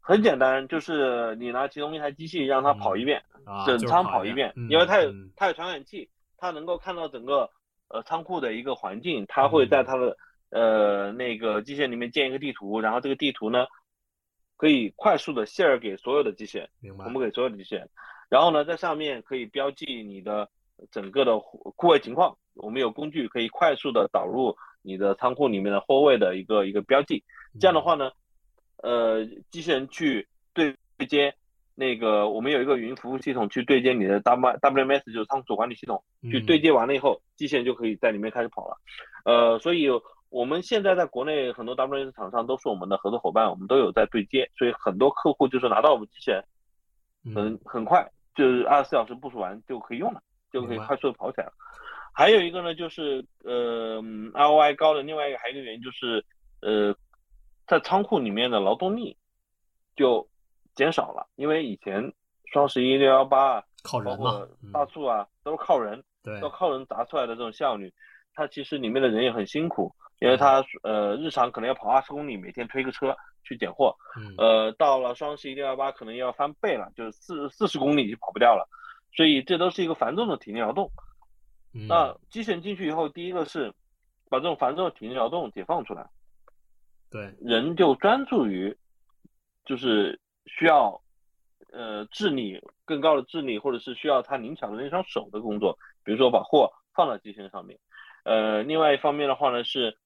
[0.04, 7.48] 很简单，就是你拿其中一台机器让它跑一遍，啊，整仓跑一遍，嗯因为它有嗯它有传感器，它能够看到整个
[7.94, 10.18] 呃仓库的一个环境，它会在它的
[10.50, 13.66] 呃那个机器人里面建一个地图，然后这个地图呢
[14.58, 17.06] 可以快速的 share 给所有的机器人，明白。
[17.06, 17.90] 同步给所有的机器人，
[18.30, 20.50] 然后呢在上面可以标记你的
[20.90, 27.24] 整个的库位情况，我们有工具可以快速的导入你的仓库里面的货位的一个一个标记，
[27.60, 28.12] 这样的话呢，
[28.78, 31.36] 呃，机器人去对对接
[31.74, 38.78] 那个，我们有一个云服务系统去对接你的 W WMS，就是仓储管理系统，去嗯对接完了以后，机器人就可以在里面开始跑了。
[39.26, 39.88] 呃，所以
[40.30, 46.44] 我们现在在国内很多 WMS 厂商都是我们的合作伙伴，我们都有在对接，所以很多客户就是拿到我们机器人，
[47.26, 51.54] 嗯很很快就是二十四小时部署完就可以用了，就可以快速的跑起来了。
[52.14, 56.24] 还有一个呢，就是呃嗯 ROI 高的另外一个还有一个原因就是
[56.62, 56.94] 呃，
[57.68, 59.16] 在仓库里面的劳动力
[59.96, 60.28] 就
[60.82, 62.12] 减少了，因为以前
[62.52, 67.94] 双十一、六幺八啊，包靠人嘛括，嗯大促啊，都是靠人，对都靠人砸出来的这种效率，
[68.34, 78.68] 它其实里面的人也很辛苦，因为他呃日常可能要跑二十公里，每天推个车去拣货，嗯呃，到了双十一、六幺八可能要翻倍了，就是四四十公里就跑不掉了，
[79.16, 80.90] 所以这都是一个繁重的体力劳动。
[81.76, 83.72] 嗯那机器人进去以后，第一个是
[84.32, 86.10] 把这种繁重的体力劳动解放出来，
[87.12, 88.76] 对，人就专注于
[89.64, 90.20] 就是
[90.58, 91.02] 需要
[91.72, 97.80] 呃智力更高的智力，或者是需要他灵巧的那双手的工作，比如说把货放到机器人上面。
[98.24, 99.98] 呃，另外一方面的话呢是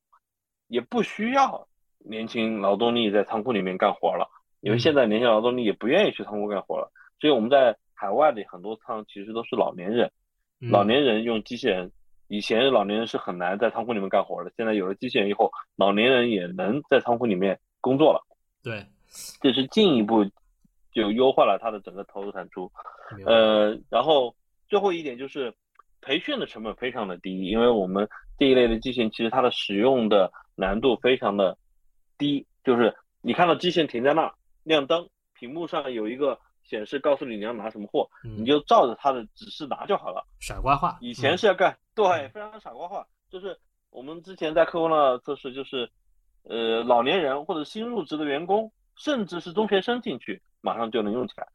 [0.68, 4.30] 也不需要年轻劳动力在仓库里面干活了，
[4.62, 10.12] 因为嗯现在年轻劳动力也不愿意去仓库干活了，所以我们在海外的很多仓其实都是老年人。
[10.62, 11.92] 嗯老年人用机器人
[12.28, 18.22] 以前老年人是很难在仓库里面干活的，现在有了机器人以后，老年人也能在仓库里面工作了。
[18.64, 18.86] 对，
[19.42, 20.26] 这是进一步
[20.92, 22.72] 就优化了它的整个投入产出。
[23.26, 24.36] 呃，然后
[24.68, 25.54] 最后一点就是
[26.02, 31.58] 培训的成本非常的低，因为我们这一类的机型其实它的使用的难度非常的
[32.18, 40.26] 低，就是你看到机器人停在那儿亮灯，屏幕上有一个显示告诉你你要拿什么货，嗯你就照着它的指示拿就好了。
[40.40, 43.58] 傻瓜化，以前嗯是要干，对，非常傻瓜化，就是
[43.92, 45.90] 我们之前在客户那测试，就是
[46.44, 51.48] 呃老年人或者新入职的员工，甚至是中学生进去，马上就能用起来。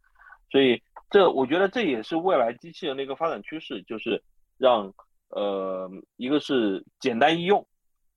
[0.51, 4.23] 所以这我觉得这也是未来机器人的一个发展趋势，就是
[4.59, 4.93] 让
[5.29, 7.67] 呃一个是简单易用，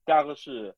[0.06, 0.76] 第二个是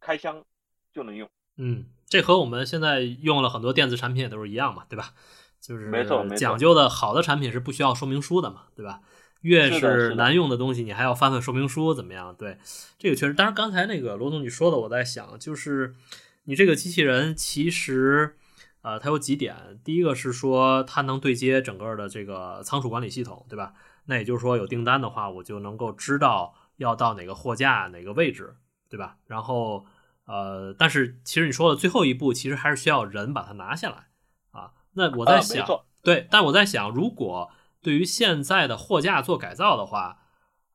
[0.00, 0.44] 开箱
[0.92, 1.28] 就能用。
[1.56, 5.14] 嗯，这和我们现在用了很多电子产品也都是一样嘛，对吧？
[5.60, 9.00] 就是没错讲究的好的产品是不需要说明书的嘛，对吧？
[9.40, 12.34] 越是难用的东西，你还要翻翻说明书，怎么样？
[12.34, 12.58] 对，
[12.98, 13.34] 这个确实。
[13.34, 15.94] 当然，刚才那个罗总你说的，我在想，就是
[16.48, 18.38] 你这个机器人其实，
[18.80, 19.78] 呃，它有几点。
[19.84, 23.74] 第一个是说它能对接整个的这个仓储管理系统，对吧？
[24.06, 28.56] 那也就是说，有订单的话，我就能够知道要到哪个货架、哪个位置，
[28.88, 29.18] 对吧？
[29.26, 29.84] 然后，
[30.24, 34.06] 呃，但是其实你说的最后一步，其实还是需要人把它拿下来
[34.52, 34.72] 啊。
[34.94, 35.66] 那我在啊想，
[36.02, 37.50] 对，但我在想，如果
[37.82, 40.20] 对于现在的货架做改造的话，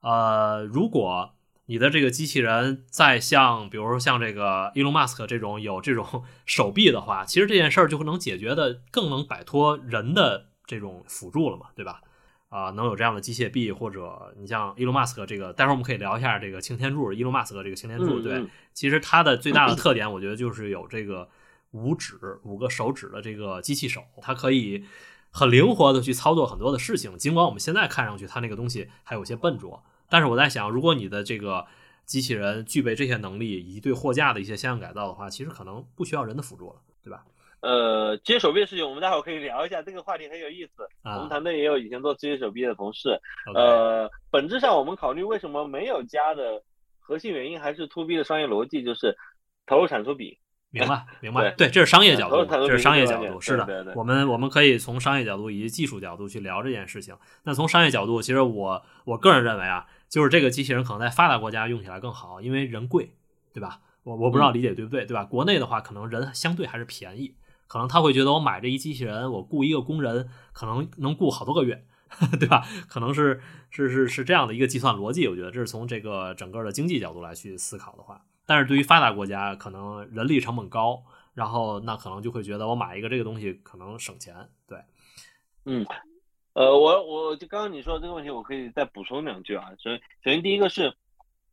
[0.02, 1.34] 呃，如果
[1.68, 12.02] 你的这个机器人再像，比如说像这个 Elon Musk 这种有这种 手臂的话，其实这件事儿就能解决的更能摆脱人的这种辅助了嘛，对吧？
[12.50, 18.46] 啊、能有这样的机械臂，或者你像 Elon Musk 这个，待会儿我们可以聊一下这个擎天柱，Elon Musk 这个擎天柱，对，
[18.76, 21.28] 其实它的最大的特点，我觉得就是有这个
[21.72, 24.86] 五指五个手指的这个机器手，它可以
[25.32, 27.18] 很灵活的去操作很多的事情。
[27.18, 31.66] 尽管我们现在看上去它那个东西还有些笨拙，但是我在想，如果你的这个
[32.06, 37.26] 机器人具备这些能力以及对货架的一些相应改造的话，其实可能不需要人的辅助了，对吧？
[37.62, 40.88] 呃，机械手臂的事情，我们待会儿可以聊一下，这个话题很有意思。
[41.04, 43.20] 我啊们团队也有以前做机械手臂的同事
[43.56, 46.62] 呃，本质上我们考虑为什么没有加的
[47.00, 49.18] 核心原因还是 to B 的商业逻辑，就是
[49.66, 50.38] 投入产出比。
[50.74, 57.16] 明白，明白，对对，这是商业角度，这是商业角度，是的，我们我们可以从商业角度以及技术角度去聊这件事情。
[57.44, 63.14] 那从商业角度，其实我我个人认为啊，就是这个机器人可能在发达国家用起来更好，因为人贵，
[63.54, 63.82] 对吧？
[64.04, 65.24] 我我不知道理解对不对，对吧？
[65.24, 67.36] 国内的话，可能人相对还是便宜，
[67.68, 71.86] 可能他会觉得我买这一机器人，我雇一个工人，可能能雇好多个月，
[72.40, 72.68] 对吧？
[72.88, 78.20] 可能是是是是这样的一个计算逻辑，我觉得这是从这个整个的经济角度来去思考的话。
[78.46, 81.04] 但是对于发达国家，可能人力成本高，
[81.34, 84.36] 然后那可能就会觉得我买一个这个东西可能省钱，
[84.68, 84.78] 对，
[85.66, 85.86] 嗯，
[86.54, 89.70] 呃，我我就刚刚你说的这个问题，我可以再补充两句啊。
[89.80, 90.94] 首先，首先第一个是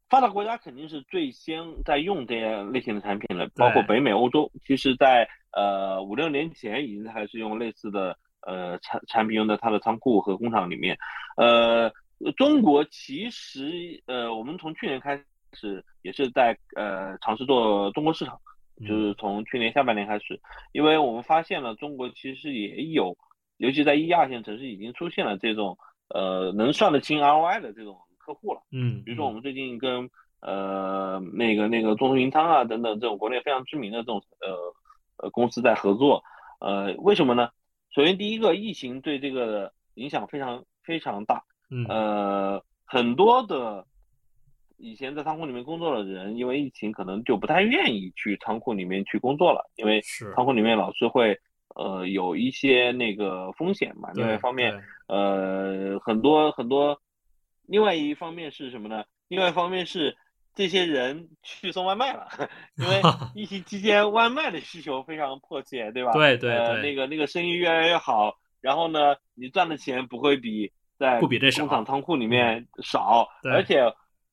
[0.09, 10.98] 发达国家肯定是最先在用这些类型的产品了，包括北美、欧洲，其实在呃五六年前已经开始用类似的呃产产品用在它的仓库和工厂里面。
[11.37, 11.90] 呃，
[12.37, 15.16] 中国其实呃，我们从去年开
[15.52, 18.40] 始也是在呃尝试做中国市场。
[18.88, 20.40] 就是从去年下半年开始，
[20.72, 23.14] 因为我们发现了中国其实也有，
[23.58, 25.76] 尤其在一二线城市已经出现了这种
[26.08, 28.62] 呃能算得清 ROI 的这种客户了。
[28.72, 30.08] 嗯，比如说我们最近跟
[30.40, 34.74] 呃那个那个中通云仓啊等等这种国内非常知名的这种呃
[35.24, 36.24] 呃公司在合作，
[36.60, 37.50] 呃为什么呢？
[37.94, 43.86] 首先第一个，疫情对这个影响非常非常大，嗯呃很多的。
[44.80, 50.00] 以前在仓库里面工作的人，因为疫情可能就不太愿意去仓库里面去工作了，因为
[50.34, 51.38] 仓库里面老是会
[51.76, 54.10] 呃有一些那个风险嘛。
[54.14, 54.72] 另外一方面，
[55.06, 56.98] 呃很多很多，
[57.66, 59.04] 另外一方面是什么呢？
[59.28, 60.16] 另外一方面是
[60.54, 62.26] 这些人去送外卖了，
[62.76, 63.00] 因为
[63.36, 66.12] 疫情期间外卖的需求非常迫切，对吧？
[66.12, 73.80] 对对呃，对那个那个生意越来越好，然后呢，你赚的钱不会比在不比这少嗯工厂仓库里面少，对而且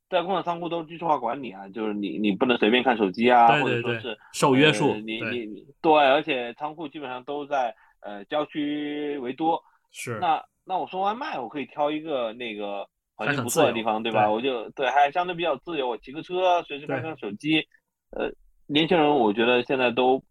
[0.09, 9.61] 在工厂仓库都是居化管理啊，就是你你不能随便看手机啊，对对对或者说是受约束呃你你你对，而且仓库基本上都在呃郊区为多，
[9.91, 14.25] 是那那我送外卖，我可以挑一个那个环境不错的地方，对吧？
[14.25, 17.65] 对我就对，还相对比较自由，我骑个车，随时看对看手机。
[18.11, 18.31] 呃，
[18.65, 20.23] 年轻人我觉得现在都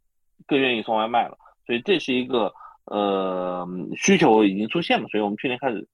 [0.46, 1.36] 更愿意送外卖了，
[1.66, 2.52] 所以这是一个
[2.86, 5.86] 呃需求已经出现了，所以我们去年开始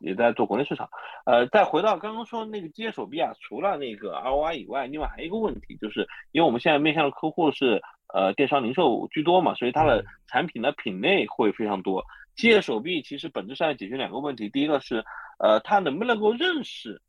[0.00, 0.88] 也在做国内市场。
[1.24, 7.82] 呃，再回到刚刚说那个机械手臂啊，除了那个 ROI 以外，另外还有一个问题，就是因为我们现在面向的客户是
[8.12, 12.04] 呃电商零售居多嘛，所以它的嗯产品的品类会非常多。
[12.36, 15.04] 机械手臂其实本质上要解决两个问题，第一个是
[15.38, 17.02] 呃它能不能够认识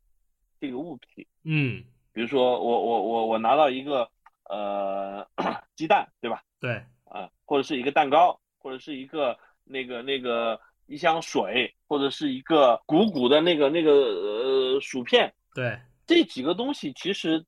[0.60, 1.24] 这个物品。
[1.44, 4.08] 嗯，比如说我我我我拿到一个
[4.48, 5.24] 呃
[5.76, 6.42] 鸡蛋，对吧？
[6.60, 10.60] 对，啊，或者是一个蛋糕，或者是一个那个那个
[10.90, 17.46] 一箱水，或者是一个鼓鼓的那个那个呃薯片，对，这几个东西其实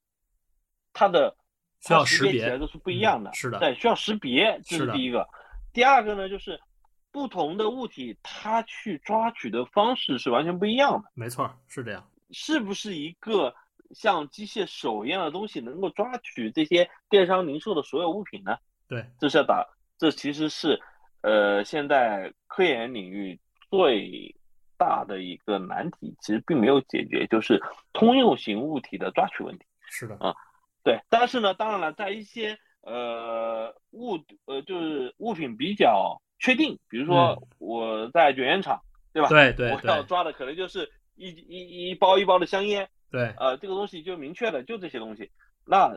[0.93, 1.36] 它的
[1.80, 3.30] 需要识别起来都是不一样的。
[3.30, 5.28] 嗯是的对，需要识别，这是第一个。
[5.72, 6.61] 第二个呢，就是
[7.11, 11.11] 不同的物体它去抓取的方式是完全不一样的。
[11.14, 12.09] 没错，是这样。
[12.30, 13.53] 是不是一个
[13.90, 18.57] 像机械手一样的东西能够抓取这些电商零售的所有物品呢？
[18.86, 19.66] 对，这是要打，
[19.99, 20.80] 这其实是
[21.22, 23.38] 呃现在科研领域
[23.70, 24.34] 最
[24.76, 27.62] 大的一个难题，其实并没有解决，就是
[27.92, 29.64] 通用型物体的抓取问题。
[29.88, 30.34] 是的，啊
[30.84, 39.28] 对，但是呢，当然了，在一些呃物呃就是物品比较确定，比如说我在卷烟厂，对吧？
[39.28, 45.30] 对对我要抓的可能就是一一一包一包的香烟，对，呃，这个东西就明确的就这些东西，
[45.64, 45.96] 那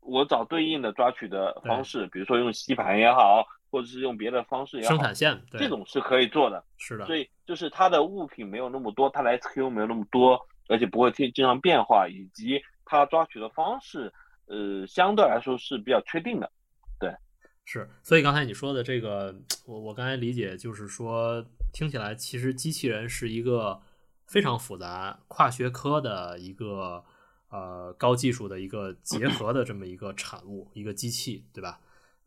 [0.00, 6.62] 我找对应的抓取的方式，比如说用吸盘也好，或者是用别的方式也好，生产线，对这种是可以做的。
[6.76, 14.12] 是的，所以就是它的物品没有那么多，它的 SKU 没有那么多，而且不会经经常变化，以及它抓取的方式，
[14.44, 16.52] 呃，相对来说是比较确定的。
[17.00, 17.10] 对
[17.64, 21.42] 是，所以刚才你说的这个，我我刚才理解就是说，
[21.72, 23.80] 听起来其实机器人是一个
[24.26, 27.02] 非常复杂、跨学科的一个
[27.48, 31.80] 呃高技术的一个结合的这么一个产物，一个机器，对吧？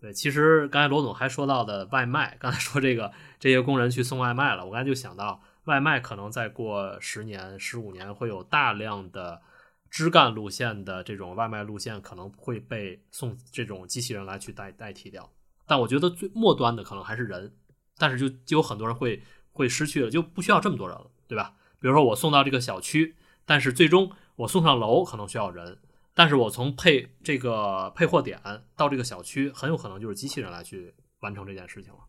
[0.06, 9.42] 对，其实刚才罗总还说到的外卖，刚才说这个这些工人去送外卖了，我刚才就想到，外卖可能再过十年、十五年会有大量的
[9.90, 15.28] 枝干路线的这种外卖路线可能会被送这种机器人来去代代替掉，
[15.66, 17.52] 但我觉得最末端的可能还是人，
[17.98, 21.56] 但是就就有很多人会会失去了，就不需要这么多人了，对吧？
[21.80, 25.80] 比如说我送到这个小区，但是最终我送上楼可能需要人，
[26.16, 28.42] 但是我从配这个配货点
[28.76, 32.00] 到这个小区，很有可能就是机器人来去完成这件事情了。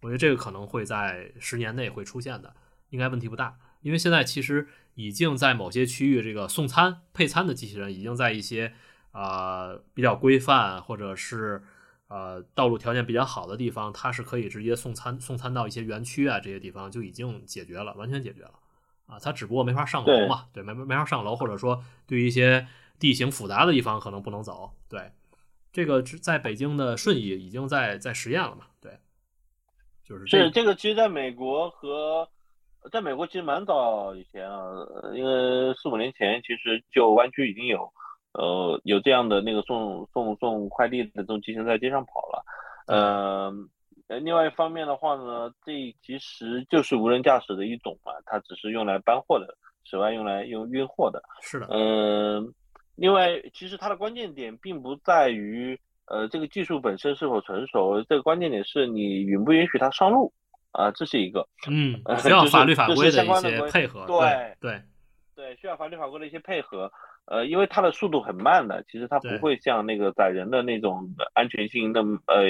[0.00, 2.52] 我觉得这个可能会在十年内会出现的，
[2.88, 3.56] 应该问题不大。
[3.82, 8.72] 因为现在其实已经在某些区域，这个送餐配餐的机器人已经在一些
[9.12, 11.62] 呃比较规范或者是
[12.08, 18.54] 呃道路条件比较好的地方，它是可以直接送餐送餐到一些园区啊这些地方就已经解决了，完全解决了
[19.06, 19.18] 啊。
[19.18, 22.66] 它只不过没法上楼嘛，对，没没法上楼，或者说对于一些
[23.02, 24.70] 地形复杂的地方可能不能走。
[24.88, 25.10] 对，
[25.72, 28.92] 这个在北京的顺义已经在在实验了嘛，对，
[30.04, 32.28] 就是是这个，其实在美国和
[32.92, 34.58] 在美国其实蛮早以前啊，
[35.02, 37.92] 呃因为四五年前其实就湾区已经有
[38.34, 42.44] 呃有这样的那个送送送快递的这种机器人在街上跑了，
[42.86, 43.68] 嗯。
[44.08, 45.72] 呃，另外一方面的话呢，这
[46.02, 49.56] 其实就是无人驾驶的一种嘛，它只是用来搬货的，
[49.88, 51.22] 此外用来用运货的。
[51.40, 52.52] 是的，嗯，
[53.02, 55.76] 另外，其实它的关键点并不在于
[56.06, 60.32] 呃这个技术本身是否成熟，这个关键点是你允不允许它上路
[60.70, 61.44] 啊，这是一个。
[61.68, 64.80] 嗯呃， 需要法律法规的一些配合，对对
[65.34, 66.88] 对，需要法律法规的一些配合。
[67.24, 72.44] 呃，因为它的速度很慢的，其实它不会像那个载人的那种安全性那么呃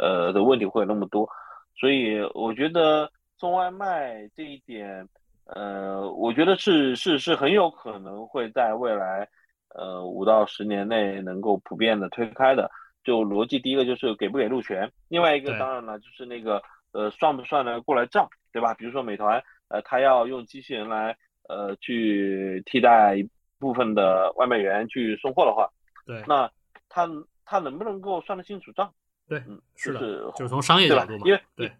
[0.00, 1.28] 呃的问题会有那么多，
[1.76, 5.08] 所以我觉得送外卖这一点，
[5.46, 9.28] 呃，我觉得是是是很有可能会在未来
[9.74, 12.70] 呃五到十年内能够普遍的推开的。
[13.04, 16.62] 就逻辑，第一个就是给不给路权，另外一个当然了就是那个
[16.92, 18.74] 呃算不算得过来账，对吧？
[18.74, 21.16] 比如说美团，呃，它要用机器人来
[21.48, 23.26] 呃去替代一
[23.58, 25.70] 部分的外卖员去送货的话，
[26.04, 26.50] 对那
[26.90, 27.08] 它
[27.46, 28.92] 它能不能够算得清楚账？
[29.26, 31.72] 对，嗯，是的，就是就是从商业对吧角度嘛，因为对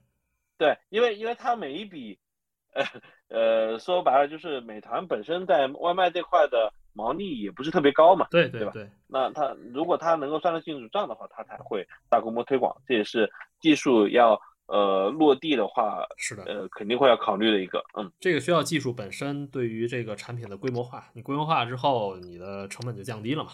[0.57, 2.19] 对，因为因为它每一笔，
[2.73, 2.85] 呃
[3.29, 8.51] 呃，说白了就是美团本身在外卖这块的毛利也不是特别高嘛，对吧？
[8.51, 8.71] 对对。
[8.73, 13.31] 对，那它如果它能够算得清楚账的话，它才会大规模推广，这也是
[13.61, 23.53] 技术要呃落地的话，是的，呃肯定会要考虑的一个，嗯，这个需要技术本身对于这个产品的规模化，你规模化之后，你的成本就降低了嘛。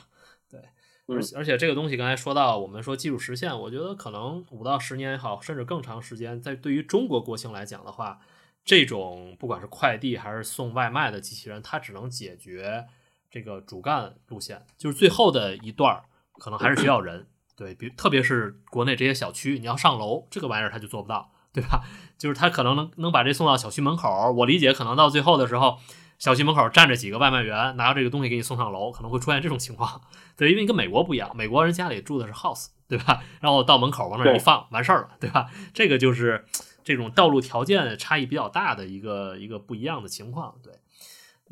[0.51, 0.61] 对，
[1.07, 8.19] 而而且这个东西刚才说到，我们说技术实现，我觉得可能五到十年也好，甚至更长时间，在对于中国国情来讲的话，
[8.65, 12.87] 这种不管是快递还是送外卖的机器人，它只能解决
[13.35, 16.05] 这个主干路线，就是最后的一段儿
[16.39, 17.27] 可能还是需要人。
[17.57, 21.83] 对比，特别是国内这些小区，你要上楼，这个玩意儿他就做不到，对吧？
[22.17, 25.81] 就是他可能能能把这送到小区门口，我理解可能到最后的时候，
[26.17, 30.01] 小区门口站着几个外卖员，拿着这个东西给你送上楼，可能会出现这种情况。
[30.37, 33.25] 对，因为跟美国不一样，美国人家里住的是 house，对吧？
[33.41, 35.51] 然后到门口往那儿一放，完事儿了，对吧？
[35.73, 36.45] 这个就是
[36.85, 40.55] 这种道路条件差异比较大的一个一个不一样的情况。
[40.63, 40.73] 对，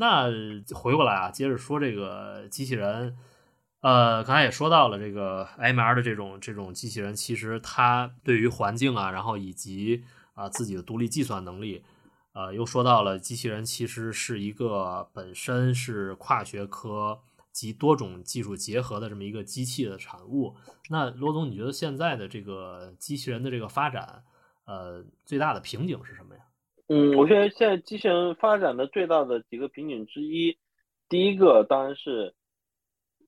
[0.03, 0.29] 那
[0.75, 3.17] 回过来啊，接着说这个机器人，
[3.83, 10.03] 呃，刚才也说到了这个 M R 的这种这种机器人，其实它对于环境啊，然后以及
[10.35, 11.85] 啊、自己的独立计算能力，
[12.33, 17.21] 呃，又说到了机器人其实是一个本身是跨学科
[17.53, 20.57] 及多种技术结合的这么一个机器的产物。
[20.91, 24.25] 那罗总，你觉得现在的这个机器人的这个发展，
[24.65, 26.41] 呃，最大的瓶颈是什么呀？
[26.95, 30.59] 嗯，我觉得现在机器人发展的最大的几个瓶颈之一，
[31.09, 32.35] 第一个当然是，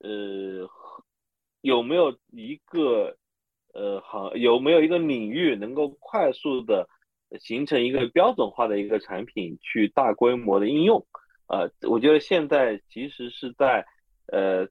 [0.01, 0.69] 呃，
[1.63, 3.17] 有没有一个
[3.73, 6.91] 呃行有没有一个领域能够快速的
[7.41, 11.07] 形成一个标准化的一个产品去大规模的应用？
[11.47, 13.87] 呃，我觉得现在其实是在
[14.27, 14.69] 呃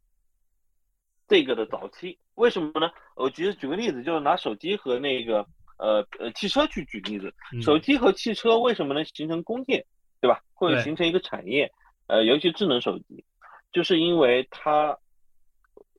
[1.28, 2.92] 这个的早期，为什么呢？
[3.16, 5.48] 我其实举个例子，就是拿手机和那个
[5.78, 7.34] 呃呃汽车去举例子。
[7.54, 9.86] 嗯手机和汽车为什么能形成工业，
[10.22, 10.42] 对吧？
[10.54, 11.72] 或者形成一个产业？
[12.08, 13.24] 呃，尤其智能手机，
[13.72, 14.98] 就是因为它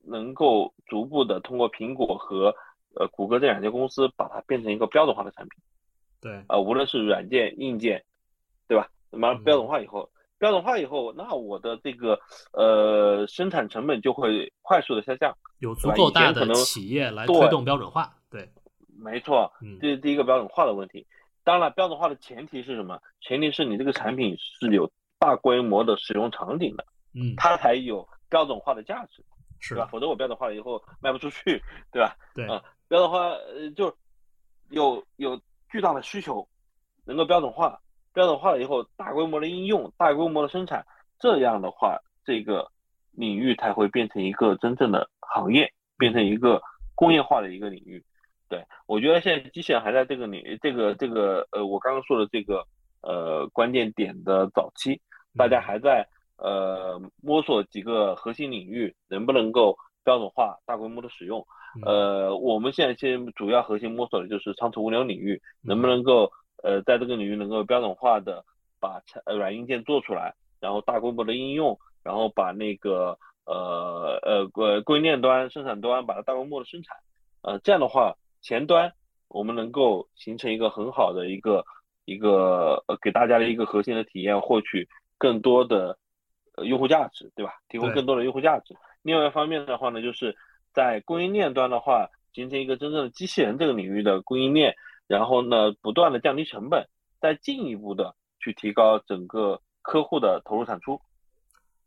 [0.03, 2.55] 能够逐步的通过苹果和
[2.93, 5.61] 呃谷歌这两家公司把它变成一个标准化的产品。
[6.21, 8.03] 对，啊，无论是软件、硬件，
[8.67, 8.87] 对吧？
[9.09, 12.19] 那么嗯标准化以后，标准化以后，那我的这个
[12.53, 15.35] 呃生产成本就会快速的下降。
[15.59, 18.13] 有足够大的企业来对推动标准化。
[18.29, 18.47] 对，
[18.97, 21.05] 没错，嗯这是第一个标准化的问题。
[21.43, 22.99] 当然，标准化的前提是什么？
[23.21, 29.23] 前提是你这个产品是有大规模的使用场景的，嗯，它才有标准化的价值，
[29.59, 29.87] 是吧？
[29.91, 32.15] 否则我标准化了以后卖不出去，对吧？
[32.33, 33.95] 对，啊标准化呃就
[34.69, 35.39] 有有
[35.69, 36.47] 巨大的需求，
[37.05, 37.79] 能够标准化，
[38.13, 40.85] 标准化了以后大规模的应用，大规模的生产，
[41.19, 42.71] 这样的话，这个
[43.11, 46.61] 领域才会变成一个真正的行业，变成一个
[46.95, 48.03] 工业化的一个领域。
[48.47, 52.65] 对我觉得现在机器人还在这个领域，这个这个呃，我刚刚说的这个
[53.01, 55.01] 呃关键点的早期，
[55.35, 61.45] 大家还在呃摸索几个核心领域能不能够标准化、大规模的使用。
[61.75, 61.81] 嗯。
[61.83, 66.31] 呃，我们现在先主要核心摸索的就是仓储物流领域，能不能够
[66.63, 68.45] 呃在这个领域能够标准化的
[68.79, 76.95] 把软硬件做出来，然后大规模的应用，然后把那个呃呃呃供应链端、生产端把它大规模的生产，
[77.41, 78.15] 呃这样的话
[78.45, 78.93] 前端
[79.27, 81.65] 我们能够形成一个很好的一个
[82.05, 84.87] 一个呃给大家的一个核心的体验，获取
[85.17, 85.97] 更多的
[86.55, 87.53] 呃用户价值，对吧？
[87.69, 88.75] 提供更多的用户价值。
[89.01, 90.37] 另外一方面的话呢，就是
[90.71, 94.75] 在供应链端的话，形成一个真正的机器人这个领域的供应链，
[95.07, 96.87] 然后呢，不断的降低成本，
[97.19, 101.01] 再进一步的去提高整个客户的投入产出，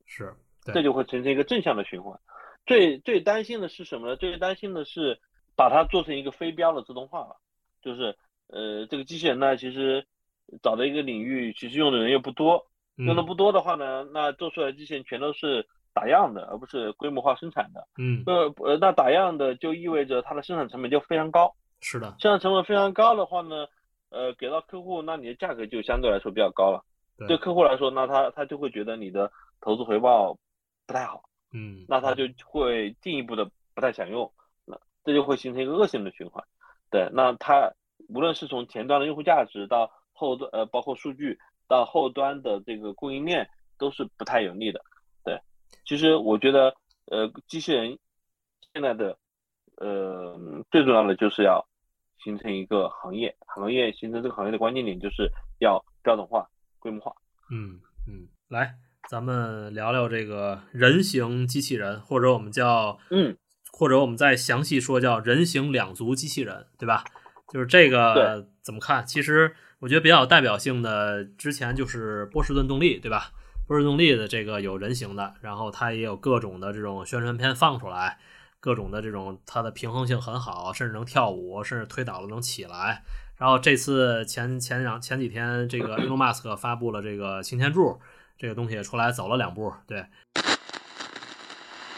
[0.07, 0.35] 是，
[0.65, 2.19] 这就会形成一个正向的循环。
[2.67, 4.17] 最最担心的是什么呢？
[4.17, 5.21] 最担心的是
[5.59, 7.35] 把它做成一个非标的自动化了，
[7.83, 10.07] 就是呃，这个机器人呢，其实
[10.63, 13.27] 找的一个领域，其实用的人又不多，用的嗯。
[13.27, 17.89] 不多的话呢，那做出来的机器人全都是打样的，而不是规模化生产的。
[17.99, 23.67] 嗯，呃呃，那打样的就意味着它的生产成本就非常高，是的，生产成本非常高的话呢，
[24.11, 26.85] 呃，给到客户，那你的价格就相对来说比较高了。
[27.17, 27.27] 对。
[27.27, 29.29] 对客户来说，那他他就会觉得你的
[29.61, 30.39] 投资回报
[30.87, 31.21] 不太好，
[31.53, 33.45] 嗯，那他就会进一步的
[33.75, 34.38] 不太想用，那
[35.05, 36.45] 这就会形成一个恶性的循环。
[36.91, 37.73] 对，那它
[38.09, 44.81] 无论是从前端的用户价值到后端呃包括数据到后端的这个供应链都是不太有利的。
[45.25, 45.41] 对，
[45.85, 46.75] 其实我觉得
[47.07, 47.99] 呃机器人
[48.73, 49.17] 现在的
[49.77, 50.39] 呃
[50.71, 51.67] 最重要的就是要
[52.25, 55.31] 形成一个行业，行业形成这个行业的关键点就是
[55.61, 57.15] 要标准化、规模化。
[57.51, 58.75] 嗯嗯，来，
[59.09, 63.37] 咱们聊聊这个人形机器人，或者我们叫，嗯，
[63.79, 67.05] 或者我们再详细说叫人形两足机器人，对吧？
[67.53, 69.07] 就是这个怎么看？
[69.07, 73.31] 其实我觉得比较有代表性的，之前就是波士顿动力，对吧？
[73.69, 78.19] 波士顿动力的这个有人形的，然后它也有各种的这种宣传片放出来，
[78.59, 83.05] 各种的这种它的平衡性很好，甚至能跳舞，甚至推倒了能起来。
[83.37, 88.01] 然后这次前前两前几天，这个 Elon Musk 发布了这个擎天柱
[88.37, 90.01] 这个东西出来，走了两步，对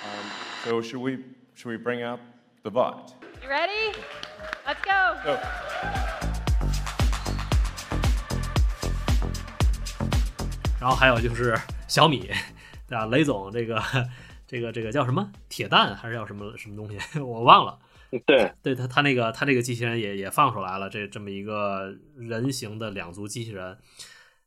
[0.05, 0.27] ，Um,
[0.63, 1.19] so should we
[1.61, 2.19] should we bring out
[2.63, 3.13] the bot?
[3.43, 3.93] You ready?
[4.67, 5.21] Let's go.
[5.23, 5.37] Go.
[10.81, 11.55] 然后还有就是
[11.87, 12.31] 小米，
[12.89, 13.05] 对吧？
[13.05, 13.79] 雷总这个
[14.47, 17.79] 这个这个叫什么铁蛋还是叫什么什么东西， 我忘了。
[18.25, 23.77] 对，对他他那个他这个机器人也也放出来了，这这么一个人形的两足机器人，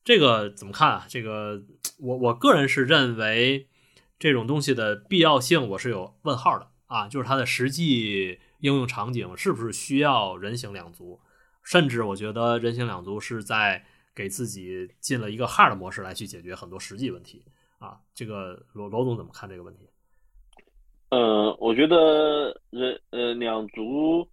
[0.03, 1.05] 这个怎么看啊？
[1.07, 1.61] 这个
[1.99, 3.67] 我我个人是认为
[4.17, 11.19] 这种东西的必要性我是有问号的啊，就是它的实际应用场景是不是需要人形两足？
[11.63, 13.83] 甚至我觉得人形两足是在
[14.13, 17.43] 给自己进了一个 hard 模式来去解决很多实际问题。
[17.79, 17.97] 啊？
[18.13, 19.87] 这个罗罗总怎么看这个问题？
[21.09, 24.27] 嗯，我觉得人呃两足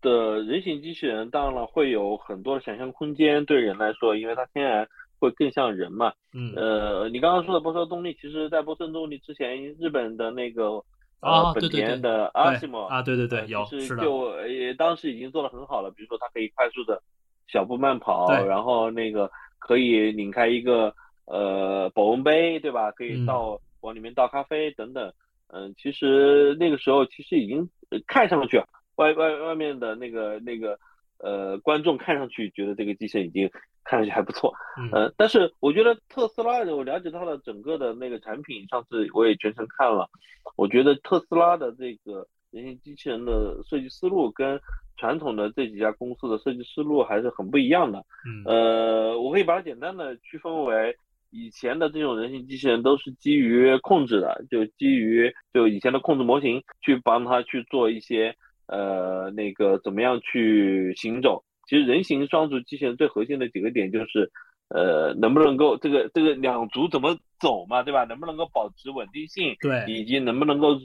[0.00, 4.86] 的人形机器人，当然了会有很多想象空间，对人来说，因为它天然
[5.18, 6.12] 会更像人嘛。
[6.32, 10.84] 嗯呃，你刚刚说的波车动力，其实在波车动力之前，日本的那个
[11.20, 17.02] 啊，呃本田的阿西莫啊，对对对，呃有是就呃当时已经做得很好了，比如说它可以快速的
[17.46, 20.94] 小步慢跑，对然后那个可以拧开一个
[21.26, 22.90] 呃保温杯，对吧？
[22.92, 25.12] 可以嗯倒、往里面倒咖啡等等。
[25.48, 28.64] 嗯，其实那个时候其实已经呃看上去啊
[28.96, 30.76] 外外外面的那个那个
[31.18, 33.48] 呃观众看上去觉得这个机器人已经
[33.84, 40.08] 看上去还不错，嗯呃，但是我觉得特斯拉的，我了解它的整个的那个产品，上次我也全程看了，
[40.56, 44.58] 我觉得特斯拉的这个人形机器人的设计思路跟
[44.96, 47.98] 传统的这几家公司的设计思路还是很不一样的。
[48.26, 50.96] 嗯呃，我可以把它简单的区分为，
[51.30, 58.34] 以前的这种人形机器人都是基于控制的，就基于就以前的控制模型去帮它去做一些
[58.66, 61.44] 呃那个怎么样去行走。
[61.66, 64.30] 其实人形双足机器人最核心的几个点就是，
[64.68, 68.04] 呃，能不能够这个这个两足怎么走嘛，对吧？
[68.04, 70.78] 能不能够保持稳定性，对，以及能不能够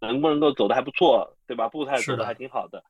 [0.00, 1.68] 能不能够走的还不错，对吧？
[1.68, 2.82] 步态走的还挺好的，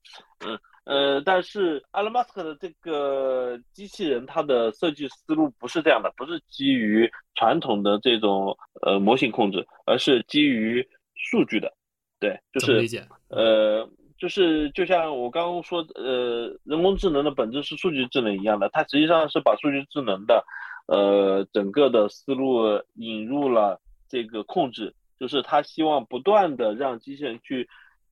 [0.47, 11.73] 嗯呃，但是阿隆·马斯克的这个机器人，它的设计思路不是这样的，不是基于传统的这种呃模型控制，而是基于数据的，
[12.19, 13.07] 对，就是？
[13.29, 13.89] 呃，
[14.23, 20.45] 就是就像我刚刚说，呃，人工智能的本质是数据智能一样的，它实际上是把数据智能的，
[20.87, 27.69] 呃，整个的思路引入了这个控制，就是它希望不断的让机器人去，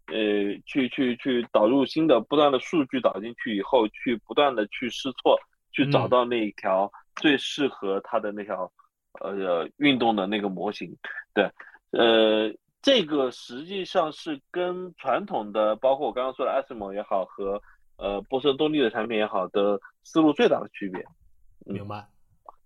[0.09, 0.17] 呃，
[0.67, 5.39] 去去去导入新的不断的数据导进去以后，去不断的去试错，
[5.71, 6.91] 去找嗯到那一条
[7.23, 8.69] 最适合它的那条，
[9.21, 10.93] 呃，运动的那个模型，
[11.33, 11.49] 对，
[11.93, 12.53] 呃。
[12.83, 17.63] 这个实际上是跟传统的，包括我刚刚说的艾斯蒙也好，和
[17.97, 21.01] 呃波士动力的产品也好的思路最大的区别。
[21.67, 22.09] 嗯明白？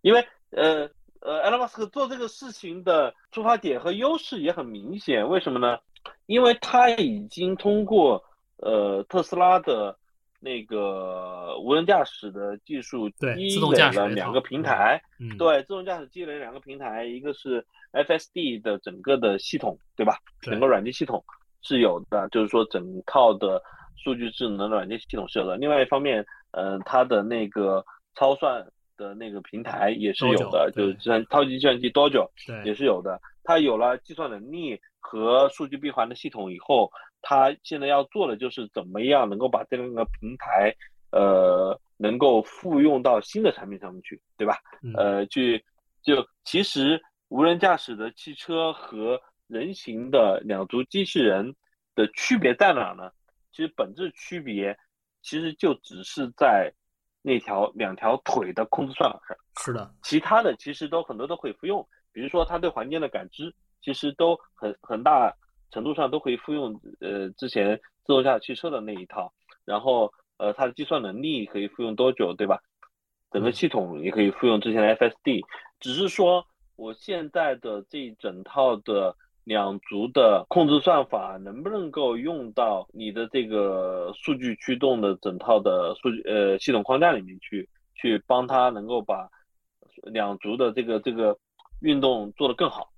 [0.02, 0.88] 因为呃
[1.20, 5.78] 呃，埃隆·马斯克做这个事情的出发点和优势也很明显，为什么呢？
[6.26, 8.22] 因为他已经通过
[8.58, 9.98] 呃特斯拉的
[10.44, 20.18] 那个无人驾驶的技术积累了两个平台，嗯，对，自动驾驶积累两个平台，一个是 FSD 的整个的系统，对吧？
[20.42, 21.24] 整个软件系统
[21.62, 23.62] 是有的，就是说整套的
[23.96, 25.56] 数据智能软件系统是有的。
[25.56, 27.82] 另外一方面，嗯、它的那个
[28.14, 28.62] 超算
[28.98, 32.28] 的那个平台也是有的，就是计算超级计算机 Dojo
[32.64, 33.18] 也，是有的。
[33.42, 36.90] 它有了计算能力和数据闭环的系统以后，
[37.26, 40.74] 它现在要做的就是怎么样能够把这两个平台，
[41.10, 44.58] 呃，能够复用到新的产品上面去，对吧？
[44.82, 45.64] 嗯呃，去
[46.02, 51.54] 就其实无人驾驶的汽车和人形的两足机器人
[51.94, 53.10] 的区别在哪呢？
[53.52, 54.76] 其实本质区别
[55.22, 56.70] 其实就只是在
[57.22, 59.36] 那条两条腿的控制算法上。
[59.56, 65.34] 是的，其他的其实都很多都可以复用，比如说它对环境的感知，其实都很很大
[65.74, 69.32] 程度上都可以复用呃之前自动驾驶汽车的那一套，
[69.64, 72.60] 然后呃它的计算能力可以复用多久，对吧？
[73.32, 75.42] 整个系统也可以复用之前的 FSD，
[75.80, 76.46] 只是说
[76.76, 89.28] 我现在的这一整套的两足的控制算法能不能够用到你的这个数据驱动的整套的数据呃系统框架里面去，去帮它能够把
[90.04, 91.36] 两足的这个这个
[91.80, 92.93] 运动做得更好。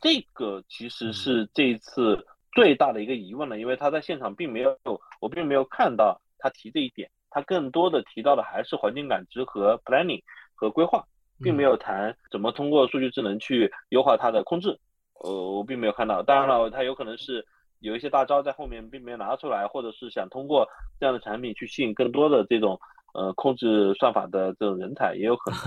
[0.00, 4.76] 这个其实是这一次最大的一个疑问了，因为他在现场并没有，
[5.20, 10.22] 我并没有看到他提这一点，他更多的提到的还是环境感知和 planning
[10.54, 11.04] 和规划，
[11.42, 14.78] 并没有谈怎么通过数据智能去优化它的控制。
[15.22, 16.22] 呃，我并没有看到。
[16.22, 17.44] 当然了，他有可能是
[17.80, 20.66] 有一些大招在后面并没有拿出来，或者是想通过
[20.98, 22.80] 这样的产品去吸引更多的这种
[23.12, 25.60] 呃控制算法的这种人才，也有可能。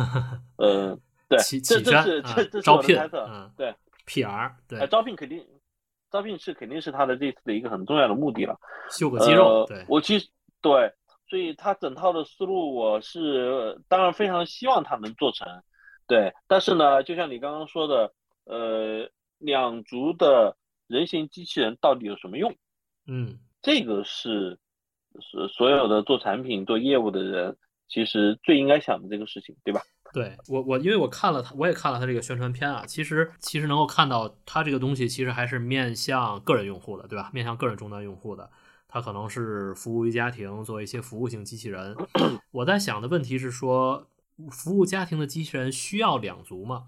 [0.57, 0.97] 呃，
[1.29, 3.27] 对，这这是这这是我的猜测。
[3.29, 3.73] 嗯对，
[4.05, 5.45] PR 对呃，，招聘肯定，
[6.11, 8.55] 招聘是肯定是他的这次的一个很重要的目的了。
[8.89, 10.27] 秀个肌肉，呃对，我其实
[10.61, 10.91] 对，
[11.27, 15.47] 所以他整套的思路，我是当然非常希望他能做成，
[16.07, 16.33] 对。
[16.47, 18.13] 但是呢，就像你刚刚说的，
[18.45, 20.55] 呃，两足的
[20.87, 22.53] 人形机器人到底有什么用？
[23.07, 24.57] 嗯这个是
[25.21, 29.81] 是所有的做产品、做业务的人其实最应该想的这个事情，对吧？
[30.13, 37.31] 对我我因为我看了他，我也看了他这个宣传片啊，其实其实能够看到他这个东西其实还是面向个人用户的，对吧？
[37.33, 38.51] 面向个人终端用户的，
[38.87, 41.97] 它可能是服务于家庭，做一些服务性机器人。
[42.51, 44.07] 我在想的问题是说，
[44.51, 46.83] 服务家庭的机器人需要两足吗？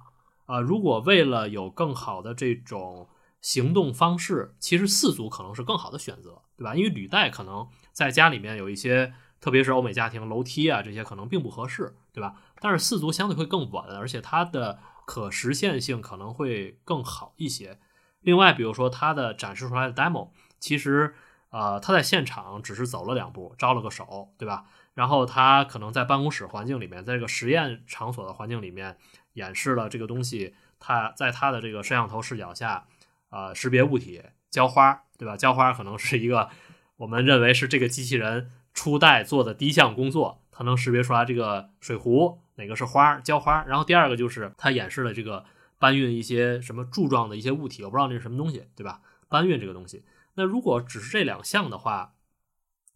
[0.45, 3.09] 啊、如果为了有更好的这种
[3.41, 6.75] 行动方式，其实四足可能是更好的选择，对吧？
[6.75, 9.11] 因为履带可能在家里面有一些，
[9.45, 12.33] 特别是欧美家庭楼梯啊这些可能并不合适，对吧？
[12.59, 17.77] 但是四足相对会更稳，而且它的可实现性可能会更好一些。
[18.21, 21.13] 另外，比如说它的展示出来的 demo，其实
[21.51, 24.65] 呃他在现场只是走了两步，招了个手，对吧？
[24.95, 28.97] 然后他可能在办公室环境里面，在这个实验场所的环境里面
[29.33, 32.87] 演示了这个东西，它在它的这个摄像头视角下，
[33.29, 35.37] 呃，识别物体、浇花，对吧？
[35.37, 36.49] 浇花可能是一个
[36.97, 43.63] 我们认为是这个机器人初代做的第一项工作，它能识别出来这个水壶哪个是花，浇花。
[43.63, 45.43] 然后第二个就是它演示了这个
[45.79, 49.01] 搬运一些什么柱状的一些物体，我不知道那是什么东西，对吧？
[49.27, 50.05] 搬运这个东西，
[50.35, 52.13] 那如果只是这两项的话，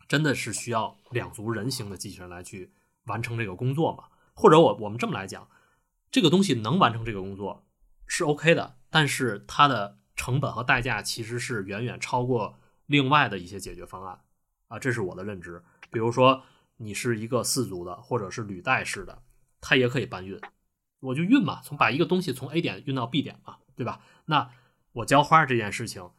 [0.08, 2.72] 真的是需要两足人形的机器人来去
[3.06, 4.04] 完成这个工作吗？
[4.36, 5.50] 或者我我们这么来讲，
[6.12, 7.66] 这个东西能完成这个工作
[8.06, 14.20] 是 OK 的，但是它的成本和代价其实是远远超过另外的一些解决方案
[14.70, 15.62] 啊，这是我的认知。
[15.92, 16.42] 比如说
[16.78, 19.22] 你是一个四足的，或者是履带式的，
[19.60, 20.40] 它也可以搬运，
[21.02, 24.00] 我就运嘛，从把一个东西从 A 点运到 B 点嘛，对吧？
[24.26, 24.50] 那
[24.94, 26.10] 我浇花这件事情。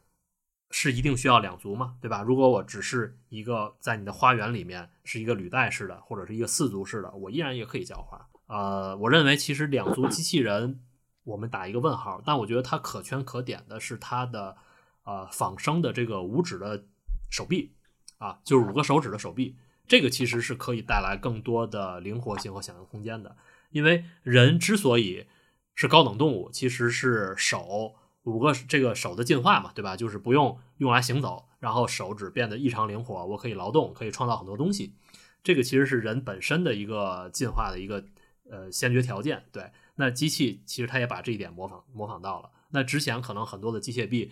[0.72, 1.96] 是一定需要两足吗？
[2.00, 2.22] 对吧？
[2.22, 8.28] 如果我只是一个在你的花园里面是一个履带式的，或者是一个四足式的，我依然也可以浇花。
[8.46, 10.80] 呃，我认为其实两足机器人
[11.24, 14.56] 我们打一个问号，但我觉得它可圈可点的是它的
[15.02, 16.84] 呃仿生的这个五指的
[17.28, 17.74] 手臂
[18.20, 19.56] 啊，就是五个手指的手臂，
[19.88, 23.36] 这个其实是可以带来更多的灵活性和想象空间的。
[23.70, 25.26] 因为人之所以
[25.74, 27.96] 是高等动物，其实是手。
[28.24, 29.96] 五个这个手的进化嘛，对吧？
[29.96, 34.92] 就是不用用来行走，然后手指变得异常灵活，我可以劳动，可以创造很多东西。
[35.42, 38.04] 这个其实是人本身的一个进化的一个
[38.50, 39.44] 呃先决条件。
[39.50, 42.50] 对，那机器其实它也把这一点模仿模仿到了。
[42.72, 44.30] 那之前可能很多的机械臂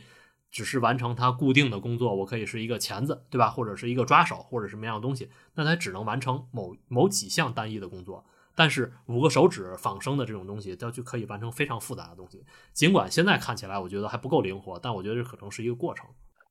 [0.51, 3.51] 只是完成它固定的工作，我可以是一个钳子，对吧？
[3.51, 8.25] 或者是一个抓手，或者什么样的东西，那它只能完成某某几项单一的工作。
[8.55, 12.45] 但是五个手指仿生的这种东西，它就可以完成非常复杂的东西。
[12.73, 16.07] 尽管现在看起来我觉得还不够灵活，但我觉得这可能是一个过程。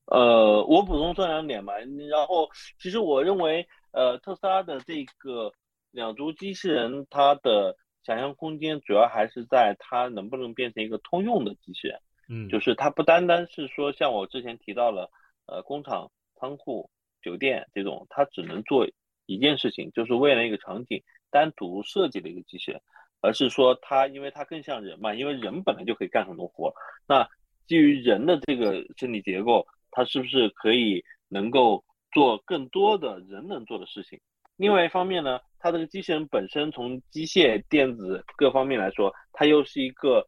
[0.06, 1.74] 呃，我补充说两点吧。
[1.76, 2.48] 然后，
[2.80, 5.52] 其实我认为，呃，特斯拉的这个
[5.90, 7.76] 两足机器人，它的
[8.06, 12.00] 想象空间主要还是在它能不能变成一个通用的机器人。
[12.28, 15.10] 嗯，就是它不单单是说像我之前提到了，
[15.46, 16.88] 呃，工厂、仓库、
[17.22, 18.86] 酒店这种，它只能做
[19.26, 21.02] 一件事情，就是为了一个场景。
[21.30, 22.80] 单独设计的一个机器人，
[23.20, 26.72] 而是说它，因为它更像人嘛，因为人本来就可以干很多活。
[27.06, 27.28] 那
[27.66, 34.18] 基于人的这个身体结构，它是不是可以能够做更多的人能做的事情？
[34.56, 40.26] 另外一方面呢，它这个机器人本身从机械、电子各方面来说，它又是一个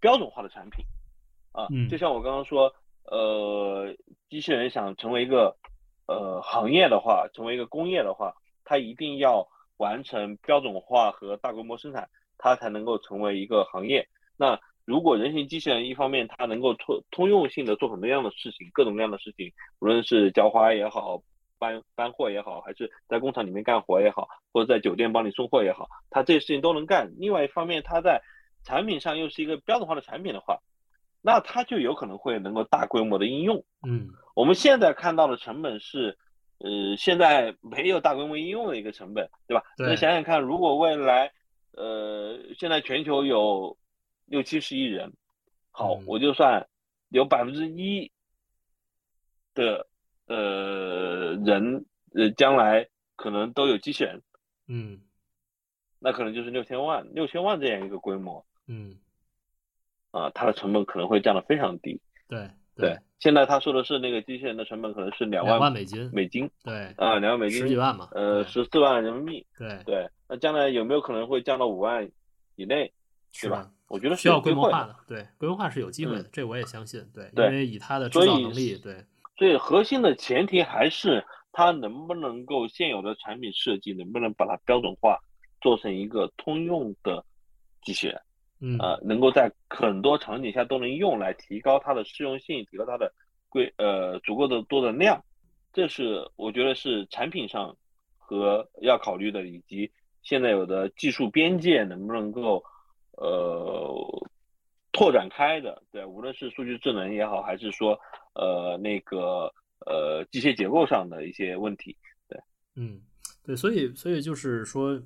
[0.00, 0.82] 标准化的产品
[1.52, 1.68] 啊。
[1.90, 2.72] 就像我刚刚说，
[3.04, 3.94] 呃，
[4.28, 5.56] 机器人想成为一个
[6.06, 8.34] 呃行业的话，成为一个工业的话，
[8.64, 9.46] 它一定要。
[9.80, 14.06] 完成标准化和大规模生产，它才能够成为一个行业。
[14.36, 21.22] 那如果人形机器人一方面它能够通通用性的做很多样的事情，各种各样的事情，无论是浇花也好，
[21.58, 27.10] 搬搬货也好，还是在工厂里面干活也好，或者在酒店帮你送货也好，它这些事情都能干。
[27.16, 28.20] 另外一方面，它在
[28.62, 30.58] 产品上又是一个标准化的产品的话，
[31.22, 33.64] 那它就有可能会能够大规模的应用。
[33.86, 36.18] 嗯，我们现在看到的成本是。
[36.62, 39.64] 呃，现在没有大规模应用的一个成本，对吧？
[39.78, 41.32] 那想想看，如果未来，
[41.72, 43.78] 呃，现在全球有
[44.26, 45.10] 六七十亿人，
[45.70, 46.68] 好，我就算
[47.08, 48.12] 有百分之一
[49.54, 49.86] 的
[50.26, 54.20] 呃人，呃，将来可能都有机器人，
[54.68, 55.00] 嗯，
[55.98, 58.98] 那可能就是六千万，六千万这样一个规模，嗯，
[60.10, 62.48] 啊，它的成本可能会降得非常低，对。
[62.76, 72.08] 对，现在他说的是那个机器人的成本可能是两万美金，美金，对，啊，两万美金，十几万嘛，呃，十四万人民币，对对，那将来有没有可能会降到五万
[72.56, 72.90] 以内，
[73.38, 73.70] 对吧？
[73.88, 79.04] 我觉得需要规模化的，对，规模化是有机会的，这我也相信，对，因为以它的制造能力，对，
[79.36, 85.18] 所以核心的前提还是它能不能够现有的产品设计能不能把它标准化，
[85.60, 87.22] 做成一个通用的
[87.82, 88.18] 机器人。
[88.62, 93.10] 嗯，呃，能够在很多场景下都能用来提高它的适用性，提高它的
[93.48, 95.24] 规呃足够的多的量，
[95.72, 97.74] 这是我觉得是产品上
[98.18, 99.90] 和要考虑的，以及
[100.22, 102.62] 现在有的技术边界能不能够
[103.12, 104.28] 呃
[104.92, 107.98] 拓展开的，对，无论是数据智能也好，还是说
[108.34, 109.50] 呃那个
[109.86, 111.96] 呃机械结构上的一些问题，
[112.28, 112.38] 对，
[112.76, 113.00] 嗯，
[113.42, 115.00] 对，所以所以就是说。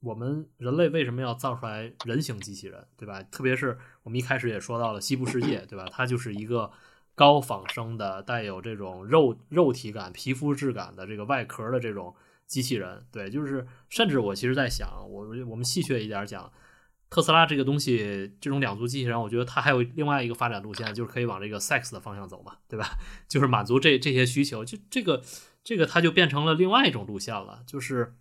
[0.00, 3.22] 我们人类为什么要造出来人形机器人，对吧？
[3.24, 5.86] 特别是我们一开始也说到了西部世界，对吧？
[5.90, 6.70] 它就是一个
[7.14, 12.14] 高仿生的、带有这种肉肉体感、皮肤质感的这个外壳的这种
[12.46, 13.06] 机器人。
[13.10, 16.52] 对，就是甚至我其实在想，我我们戏谑一点讲，
[17.08, 22.98] 特斯拉这个东西，这种两足机器人，我觉得它还有另外一个发展路线，就是可以往这个 sex 的方向走嘛，对吧？
[23.26, 25.22] 就是满足这这些需求，就这个
[25.64, 28.14] 这个它就变成了另外一种路线了，就是。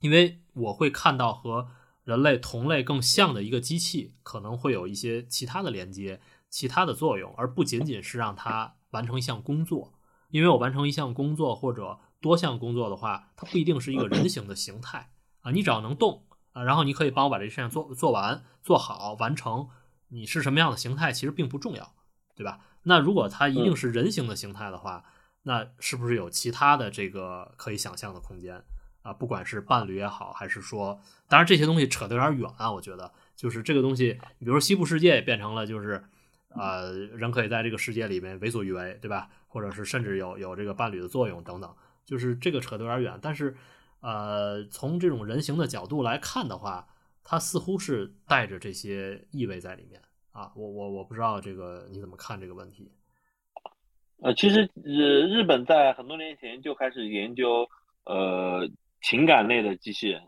[0.00, 1.68] 因为我会看到和
[2.04, 9.94] 人类同类更像的一个机器，可能会有一些其他的连接、其他的作用，而不仅仅是让它完成一项工作。
[10.30, 15.10] 因为我完成一项工作或者多项工作的话，它不一定是一个人形的形态
[15.42, 15.50] 啊。
[15.52, 19.68] 你只要能动啊，然后你可以帮我把这事情做做完、做好、完成。
[20.08, 21.94] 你是什么样的形态，其实并不重要，
[22.36, 22.60] 对吧？
[22.82, 25.04] 那如果它一定是人形的形态的话，
[25.42, 28.62] 那是不是有其他的这个可以想象的空间？
[29.04, 30.98] 啊，不管是伴侣也好，还是说，
[31.28, 32.72] 当然这些东西扯得有点远啊。
[32.72, 36.02] 我觉得，就是这个东西，比如说西部世界也变成了，就是
[36.48, 39.28] 呃，人可以在这个世界里面为所欲为，对吧？
[39.46, 41.76] 或者是甚至有有这个伴侣的作用等等，
[42.06, 43.18] 就是这个扯得有点远。
[43.20, 43.54] 但是，
[44.00, 46.88] 呃，从这种人形的角度来看的话，
[47.22, 50.00] 它似乎是带着这些意味在里面
[50.32, 50.50] 啊。
[50.56, 52.90] 我我我不知道这个你怎么看这个问题？
[54.22, 57.68] 呃，其实日日本在很多年前就开始研究
[58.06, 58.66] 呃。
[59.04, 60.22] 情感类的机器人，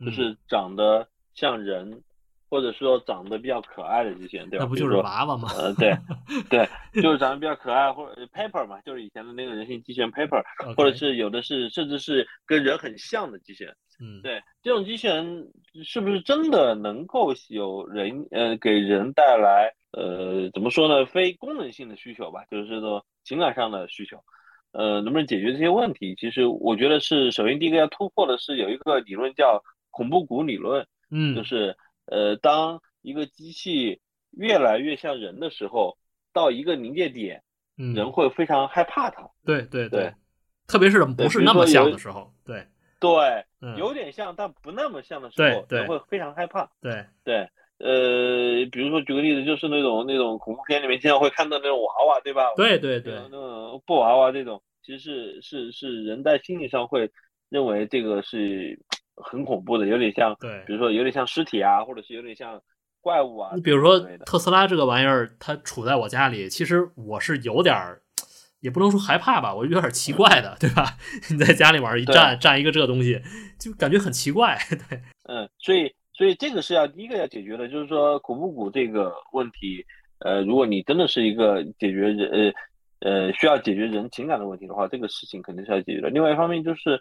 [0.00, 2.02] 就是长得像人，
[2.48, 4.64] 或者说长得比较可爱的机器人，对吧？
[4.64, 5.50] 那不就是娃娃吗？
[5.54, 5.94] 呃，对，
[6.48, 6.66] 对，
[7.02, 10.42] 就是长得比较可爱，或者 Paper 嘛，就是以前的那个人形机器人 Paper，
[10.74, 13.76] 或者是有的是甚至是跟人很像的机器人。
[14.00, 15.52] 嗯，对，这种机器人
[15.84, 21.04] 是不是真的能够有人呃给人带来呃怎么说呢？
[21.04, 24.16] 非功能性的需求吧，就是说情感上的需求。
[24.76, 26.14] 呃，能不能解决这些问题？
[26.16, 31.74] 其实我觉得是，首先第一个要突破的是有一个理论叫恐怖谷理论，嗯，就是
[32.04, 33.98] 呃，当一个机器
[34.32, 35.96] 越来越像人的时候，
[36.34, 37.42] 到一个临界点，
[37.78, 39.26] 嗯人会非常害怕它。
[39.46, 40.12] 对对对，
[40.66, 42.66] 特别是不是那么像的时候，对
[43.00, 43.46] 对，
[43.78, 46.70] 有点像但不那么像的时候，人会非常害怕。
[46.82, 47.48] 对对，
[47.78, 52.52] 呃，比如说举个例子，就是那种那种恐怖片里面经常会看到那种娃娃，对吧？
[52.56, 54.62] 对对对，那种布娃娃这种。
[54.86, 57.10] 其实是是是人在心理上会
[57.48, 58.78] 认为这个是
[59.16, 62.62] 很恐怖的，有点像，对，比如说有点像尸体啊，或者是有点像
[63.00, 63.50] 怪物啊。
[63.56, 68.00] 你比如说特斯拉这个玩意儿，它处在我家里，其实我是有点儿，
[68.60, 70.96] 也不能说害怕吧，我有点奇怪的，对吧？
[71.30, 73.20] 你在家里面一站站一个这个东西，
[73.58, 74.56] 就感觉很奇怪，
[74.88, 75.02] 对。
[75.24, 79.84] 嗯，所以所以这个是要第一个要解决的，就是说恐怖谷这个问题，
[80.20, 82.52] 呃，如果你真的是一个解决人呃。
[83.00, 86.08] 呃，需要解决人情感的问题的话，这个事情肯定是要解决的。
[86.08, 87.00] 另外一方面就是，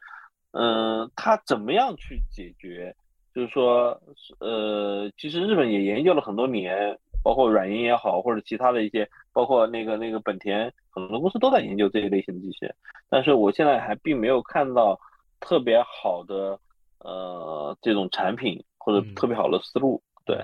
[0.51, 2.95] 嗯，他怎么样去解决？
[3.33, 3.99] 就是说，
[4.39, 12.75] 呃，其实日本也研究了很多年，包括软银也好，或者其他的一些，包括那个那个本田，很多公司都在研究这一类型的机器人。
[13.09, 14.97] 但是我现在还并没有看到
[15.41, 16.57] 特别好的
[16.99, 20.01] 呃这种产品或者特别好的思路。
[20.25, 20.37] 对，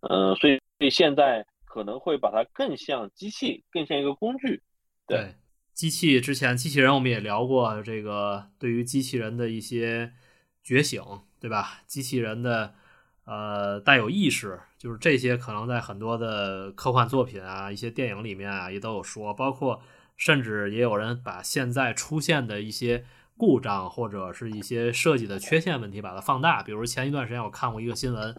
[0.00, 4.62] 嗯，所以所以现在可能会把它更像机器，更像一个工具。
[5.06, 5.34] 对，
[5.74, 10.12] 机器之前机器人我们也聊过，这个对于机器人的一些
[10.62, 11.02] 觉醒，
[11.38, 11.82] 对吧？
[11.86, 12.74] 机器人的
[13.26, 19.82] 呃带有意识，就是这些可能在很多的科幻作品啊、一些电影里面啊也都有说，包括
[20.16, 23.04] 甚至也有人把现在出现的一些
[23.36, 26.62] 故障或者是一些设计的缺陷问题把它放大。
[26.62, 28.34] 比如前一段时间我看过一个新闻，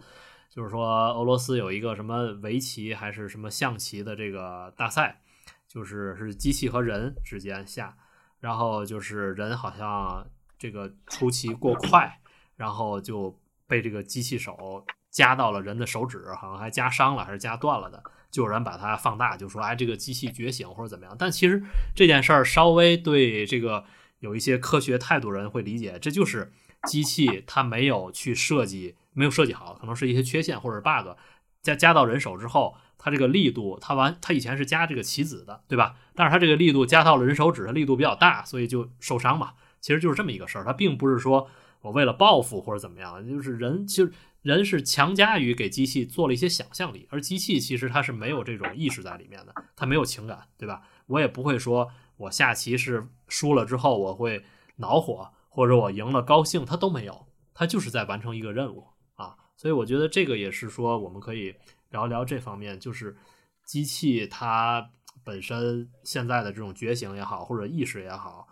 [0.50, 5.20] 就是说俄罗斯有一个什么围棋还是什么象棋的这个大赛。
[5.68, 7.96] 就是是机器和人之间下，
[8.40, 10.26] 然后就是人好像
[10.58, 12.20] 这个出棋过快，
[12.56, 21.14] 然后就被这个机器手夹到了人的手指，好像还夹伤了还是夹断了的，就有人把它放大，就说哎这个机器觉醒或者怎么样。
[21.18, 21.62] 但其实
[21.94, 23.84] 这件事儿稍微对这个
[24.20, 26.52] 有一些科学态度人会理解，这就是
[26.84, 31.18] 机器它没有去设计，没有设计好，可能是一些缺陷或者 bug，
[31.60, 32.76] 加加到人手之后。
[32.98, 35.96] 它这个力度，它完，它以前是加这个棋子的，对吧？
[36.14, 39.52] 但是它这个力度加到了人手指，的力度比较大，所以就受伤嘛。
[39.80, 41.48] 其实就是这么一个事儿，它并不是说
[41.82, 50.82] 我为了报复或者怎么样，就是人其实人是强加于给机器做了一些想象力，而机器其实它是没有这种意识在里面的，它没有情感，对吧？
[51.06, 54.44] 我也不会说我下棋是输了之后我会
[54.76, 59.36] 恼火，或者我赢了高兴，它都没有，它就是在完成一个任务啊。
[59.56, 61.54] 所以我觉得这个也是说我们可以。
[61.90, 63.16] 聊聊这方面，就是
[63.64, 64.90] 机器它
[65.24, 68.46] 本身现在的这种觉醒也好，或者意识也好，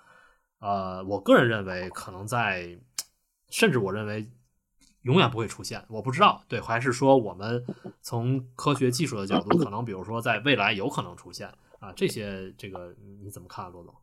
[0.59, 2.79] 呃，我个人认为可能在，
[3.51, 4.29] 甚至我认为
[5.03, 5.85] 永远不会出现？
[5.89, 7.65] 我不知道，对，还是说我们
[8.01, 11.47] 从科学技术的角度，可能比如说在未来有可能出现
[11.79, 11.93] 啊？
[11.95, 13.95] 这些这个你怎么看，罗总？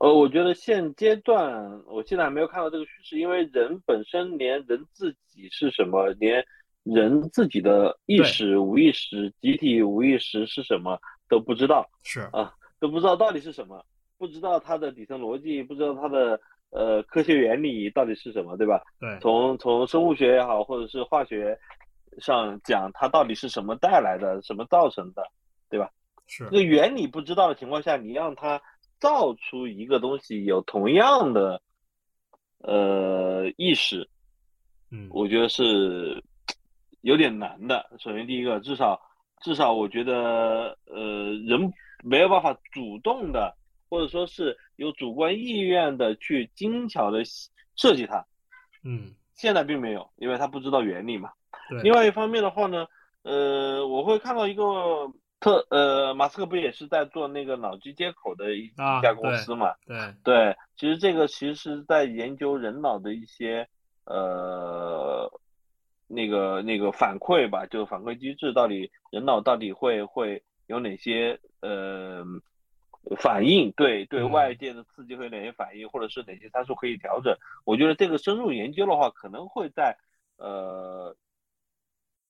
[0.00, 6.44] 呃，我觉得现阶段我现在还没有看到这个趋势，因为人本身连人自己是什么，连
[6.82, 13.84] 人自己的意识、无意识、集体无意识是什么都不知道是啊，都不知道到底是什么，
[14.18, 18.82] 不知道它的底层逻辑，不知道它的呃科学原理到底是什么，对吧？
[18.98, 21.58] 对，从从生物学也好，或者是化学
[22.18, 25.22] 上讲，它到底是什么带来的，什么造成的，
[25.70, 25.90] 对吧？
[26.26, 28.60] 是这个原理不知道的情况下，你让它
[28.98, 31.60] 造出一个东西有同样的
[32.58, 34.08] 呃意识，
[34.90, 36.22] 嗯，我觉得是
[37.02, 37.90] 有点难的。
[37.98, 39.00] 首先，第一个，至少
[39.42, 41.72] 至少我觉得呃人
[42.02, 43.54] 没有办法主动的，
[43.90, 47.22] 或者说是有主观意愿的去精巧的
[47.76, 48.24] 设计它。
[48.84, 51.30] 嗯，现在并没有，因为他不知道原理嘛。
[51.68, 52.86] 对，另外一方面的话呢，
[53.22, 54.64] 呃，我会看到一个
[55.38, 58.68] 特呃，马斯克不也是在做那个脑机接口的一
[59.02, 59.72] 家公司嘛？
[59.86, 63.68] 对，对，其实这个其实是在研究人脑的一些
[64.04, 65.30] 呃
[66.14, 72.24] 那个那个反馈吧，就反馈机制到底人脑到底会会有哪些呃
[73.16, 77.34] 反应，对对嗯外界的刺激会有哪些反应，或者是哪些参数可以调整。
[77.64, 79.96] 我觉得这个深入研究的话，可能会在
[80.36, 81.16] 呃。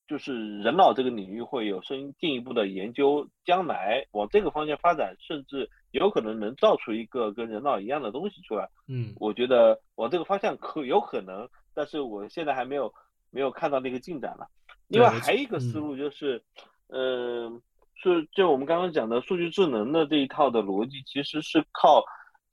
[0.05, 8.69] 就是人脑这个领域会有深进一步的研究，将来往这个方向发展，甚至有可能能造出一个跟人脑一样的东西出来。
[8.89, 12.93] 嗯我觉得往这个方向可有可能，但是我现在还没有
[13.33, 14.47] 没有看到那个进展了。
[14.87, 16.41] 另外还有一个思路就是，
[16.89, 17.61] 嗯、
[17.95, 22.03] 是就我们刚刚讲的数据智能的这一套的逻辑，其实是靠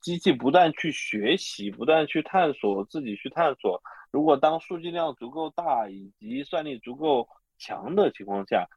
[0.01, 3.81] 机器不断去学习、不断去探索、自己去探索。
[4.11, 7.29] 如果当数据量足够大，以及算力足够
[7.59, 8.67] 强的情况下，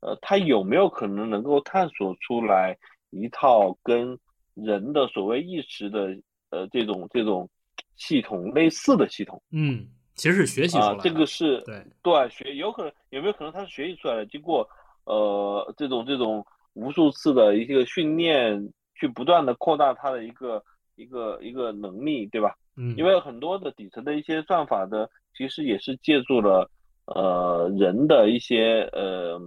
[0.00, 2.76] 呃，它有没有可能能够探索出来
[3.10, 4.18] 一套跟
[4.54, 6.16] 人的所谓意识的
[6.50, 7.48] 呃这种这种
[7.96, 14.68] 系统类似的系统嗯，其实是学习出来的，，啊这个是对，对学有可能有没有可能他是学习出来的，经过
[15.04, 20.62] 呃这种这种无数次的一个训练，去不断的扩大他的一个
[20.96, 22.56] 一个一个能力，对吧？
[22.76, 26.70] 嗯，因为很多的底层的一些算法的，其实也是借助了
[27.06, 29.38] 呃人的一些呃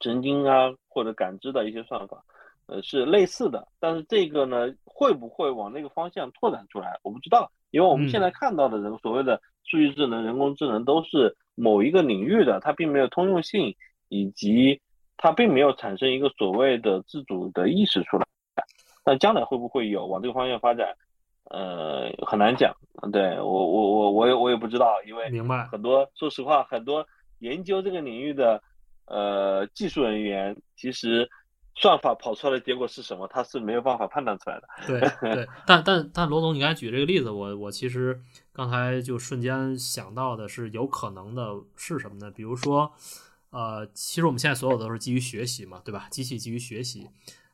[0.00, 2.24] 神经啊或者感知的一些算法，
[2.66, 3.68] 呃是类似的。
[3.78, 7.50] 但是这个呢，会不会往那个方向拓展出来，我不知道。
[7.70, 13.74] 因为我们现在看到的人所谓的数据智能、人工智能都是某一个领域的，它并没有通用性，
[14.08, 14.80] 以及
[15.16, 18.26] 它并没有产生一个所谓的自主的意识出来。
[19.04, 20.94] 但将来会不会有往这个方向发展？
[21.44, 22.74] 呃，很难讲。
[23.10, 27.06] 对我，我，我，我也，我也不知道，因为明白，很多，说实话，很多
[27.38, 28.62] 研究这个领域的
[29.06, 31.26] 呃技术人员，其实
[31.80, 34.68] 算法跑出来的结果是什么，他是没有办法判断出来的。
[34.86, 35.00] 对
[35.34, 38.20] 对， 但但但罗总，你刚才举这个例子，我我其实
[38.52, 42.30] 刚才就瞬间想到的是，有可能的是什么呢？
[42.32, 42.92] 比如说，
[43.50, 46.08] 呃，其实我们现在所有都是基于学习嘛，对吧？
[46.10, 47.08] 机器基于学习。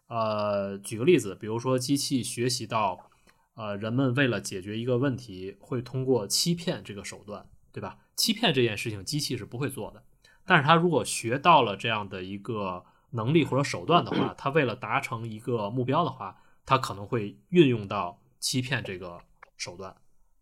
[0.09, 3.11] 呃，举个例子，比如说机器学习到，
[3.57, 7.99] 呃，人们为了解决一个问题，会通过欺骗这个手段，对吧？
[8.17, 10.03] 欺骗这件事情，机器是不会做的。
[10.47, 16.37] 但是它如果学到了这样的一个能力或者手段的话， 他为了达成一个目标的话，
[16.67, 19.21] 他可能会运用到欺骗这个
[19.57, 19.97] 手段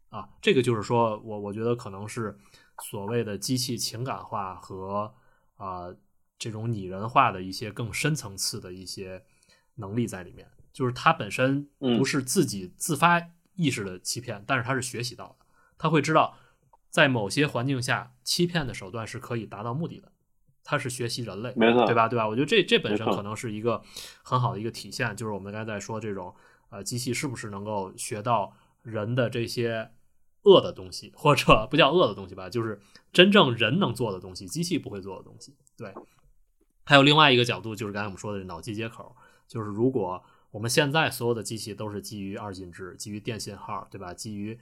[0.08, 0.28] 啊。
[0.40, 2.38] 这个就是说我我觉得可能是
[2.82, 5.14] 所谓的机器情感化和
[5.56, 5.94] 啊、
[6.38, 9.24] 这种拟人化的一些更深层次的一些
[9.76, 10.50] 能力在里面。
[10.72, 13.20] 就是它本身不是自己自发
[13.54, 15.46] 意识的欺骗，但是它是学习到的，
[15.76, 16.34] 他会知道
[16.88, 20.11] 在某些环境下欺骗的手段是可以达到目的的。
[20.64, 22.08] 它是学习人类，没错对吧？
[22.08, 22.28] 对吧？
[22.28, 23.82] 我觉得这这本身可能是一个
[24.22, 26.34] 很好的一个体现，就是我们刚才在说这种
[26.70, 29.90] 呃，机器是不是能够学到人的这些
[30.42, 32.80] 恶的东西，或者不叫恶的东西吧，就是
[33.12, 35.54] 真正人能做的东西，机器不会做的东西。
[35.76, 35.92] 对，
[36.84, 39.14] 还有另外一个角度，就是刚才我们说的脑机接口，
[39.46, 44.12] 就是如果我们现在所有的机器都是基于二进制，基于电信号，对吧？
[44.14, 44.58] 基于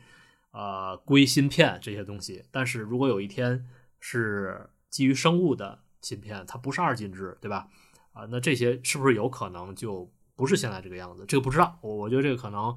[0.52, 3.66] 呃硅芯片这些东西，但是如果有一天
[4.00, 7.68] 是基于生物的芯片，它不是二进制，对吧？
[8.12, 11.24] 啊，那这些是不是有可能就不是现在这个样子？
[11.26, 12.76] 这个不知道，我我觉得这个可能，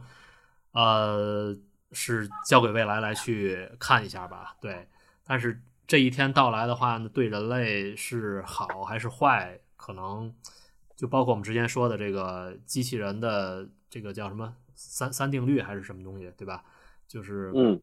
[0.71, 1.57] 呃，
[1.91, 4.55] 是交给未来来去看一下吧。
[4.61, 4.87] 对，
[5.25, 10.33] 但是这一天到来的话呢，对人类是好还是坏，可能
[10.95, 16.63] 就包括我们之前说的这个机器人的这个叫什么三三定律还是什么东西，对吧？
[17.07, 17.81] 就是嗯，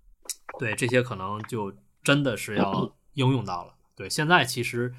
[0.59, 3.75] 对这些可能就真真的是要应用到了。
[3.95, 4.93] 对，现在其实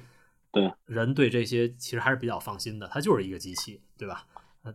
[0.52, 4.26] 对人对这些其实还是比较放心的，它就是一个机器，对吧？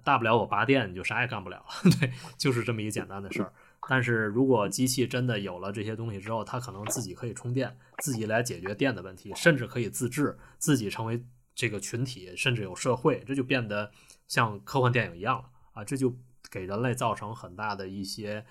[0.03, 3.53] 大不了我拔电，你就啥也干不了了， 对，就是这么一个简单的事儿。
[3.87, 11.23] 但是如果机器真的有了这些东西之后，它可能自己可以充电，自己来解决电的问题，甚至可以自治，自己成为
[11.55, 13.89] 这个群体，甚至有社会，这就变得
[14.27, 15.85] 像科幻电影一样了啊！
[15.85, 16.13] 这就
[16.51, 18.45] 给人类造成很大的一些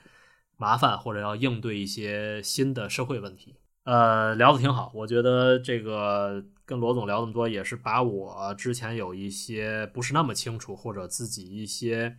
[0.57, 3.57] 麻烦，或者要应对一些新的社会问题。
[3.85, 12.17] 呃，聊得挺好，我觉得这个跟罗总聊这么多，也是把我之前有一些不是那么清楚，或者自己一些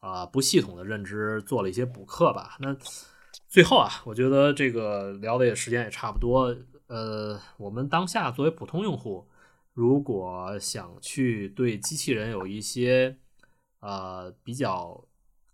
[0.00, 2.56] 啊、不系统的认知做了一些补课吧。
[2.58, 2.74] 那
[3.48, 6.56] 最后啊，我觉得这个聊的也时间也差不多。
[6.86, 9.28] 呃，我们当下作为普通用户，
[9.72, 13.16] 如果想去对机器人有一些
[13.80, 15.06] 呃比较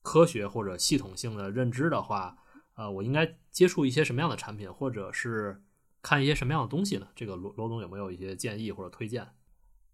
[0.03, 2.37] 科学或者系统性的认知的话，
[2.75, 5.63] 呃，我应该接触一些什么样的产品，或者是
[6.03, 7.07] 看一些什么样的东西呢？
[7.15, 9.27] 这个罗罗总有没有一些建议或者推荐？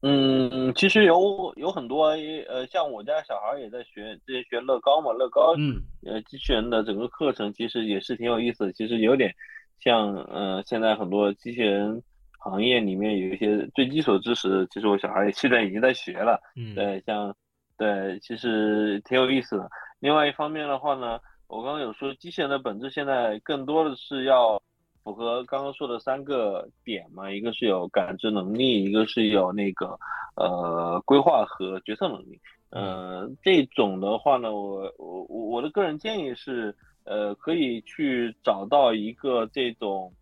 [0.03, 2.09] 嗯，其实有有很多
[2.49, 9.35] 呃，像我家小孩也在学，之前学乐高嘛，乐高嗯呃机器人的整个课程其实也是挺有意思的，其实有点
[9.81, 12.01] 像呃现在很多机器人
[12.39, 16.39] 行业里面有一些最基础的知识，其实我小孩现在已经在学了。
[16.57, 17.35] 嗯，对，像
[17.79, 19.69] 对，其实挺有意思的。
[19.99, 24.63] 另外一方面的话呢，我刚刚有说，机器人的本质现在更多的是要
[25.07, 29.97] 符合刚刚说的三个点嘛，一个是有感知能力，一个是有那个
[30.35, 32.41] 呃规划和决策能力。
[32.71, 40.13] 呃，这种的话呢，我我我我的个人建议是，呃，可以去找到一个这种，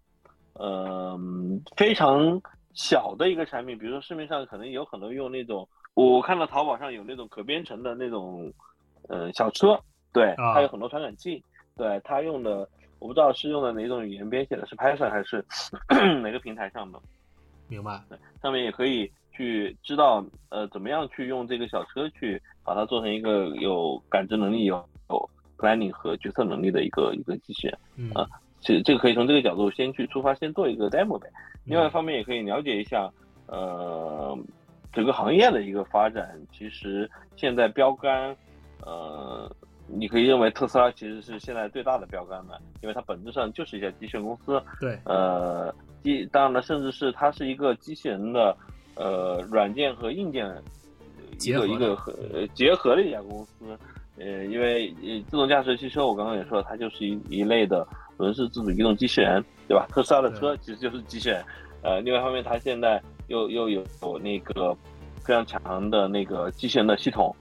[0.53, 1.19] 呃，
[1.79, 2.39] 非常
[2.75, 8.53] 小的一个产品，比如说市面上可能有很多用那种，我看到淘宝上有那种可编程的那种，
[9.09, 9.81] 呃，小车，
[10.13, 11.43] 对，啊它有很多传感器，
[11.75, 12.69] 对，它用的
[13.05, 15.45] 我不知道是用的哪种语言编写的，是 Python 还是
[16.23, 16.99] 哪个平台上的，
[17.69, 18.01] 明白。
[18.41, 27.79] 上面也可以去知道，呃，怎么样去用这个小车去把它做成一个有感知能力、有有 planning 和决策能力的一个一个机器人。
[27.97, 28.27] 嗯啊
[28.63, 31.29] 这这个可以从这个角度先去出发，先做一个 demo 呗。
[31.67, 33.13] 另外一嗯方面也可以了解一下，
[33.49, 34.35] 呃，
[34.95, 36.41] 整个行业的一个发展。
[36.51, 38.35] 其实现在标杆，
[38.81, 39.55] 呃，
[39.87, 44.61] 你可以认为特斯拉其实是现在最大的标杆了，因为它本质上就是一家机器人公司。
[44.81, 48.57] 对，呃，机当然了，甚至是它是一个机器人的
[48.95, 50.47] 呃软件和硬件
[51.41, 53.79] 一个一个和呃结合的一家公司。
[54.17, 59.87] 呃，因为呃自动驾驶汽车，我刚刚也说了，它就是一一类的轮式自主移动机器人，对吧？
[59.91, 61.45] 特斯拉的车其实就是机器人。
[61.83, 64.73] 呃，另外一方面，它现在又又有有那个
[65.17, 67.35] 非常强的那个机器人的系统，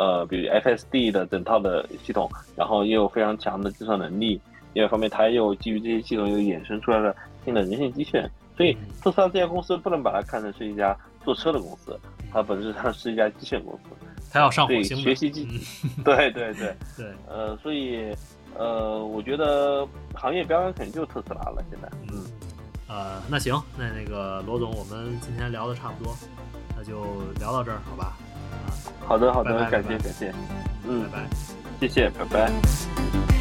[0.00, 2.26] 呃，比如 FSD 的整套的系统，
[2.56, 4.40] 然后也有非常强的计算能力。
[4.72, 8.30] 另外一方面，它又基于这些系统又衍生出来了新的人性机器人。
[8.56, 11.98] 所以嗯特斯拉这家公司不能把它看成是一家做车的公司，
[12.32, 13.90] 它本质上是一家机器人公司。
[14.32, 15.02] 它要上火对星的。
[15.02, 15.46] 学习机
[15.84, 18.14] 嗯对对对， 对，呃，所以
[18.56, 21.62] 呃，我觉得行业标杆肯定就是特斯拉了。
[21.70, 22.24] 现在，嗯，
[22.88, 26.14] 呃，那行，那那个罗总，我们今天聊的差不多，
[26.76, 27.02] 那就
[27.38, 28.16] 聊到这儿，好吧？
[28.70, 30.32] 啊，好的好的，感谢感谢，
[30.88, 31.26] 嗯拜，拜。
[31.80, 33.39] 谢谢，拜拜。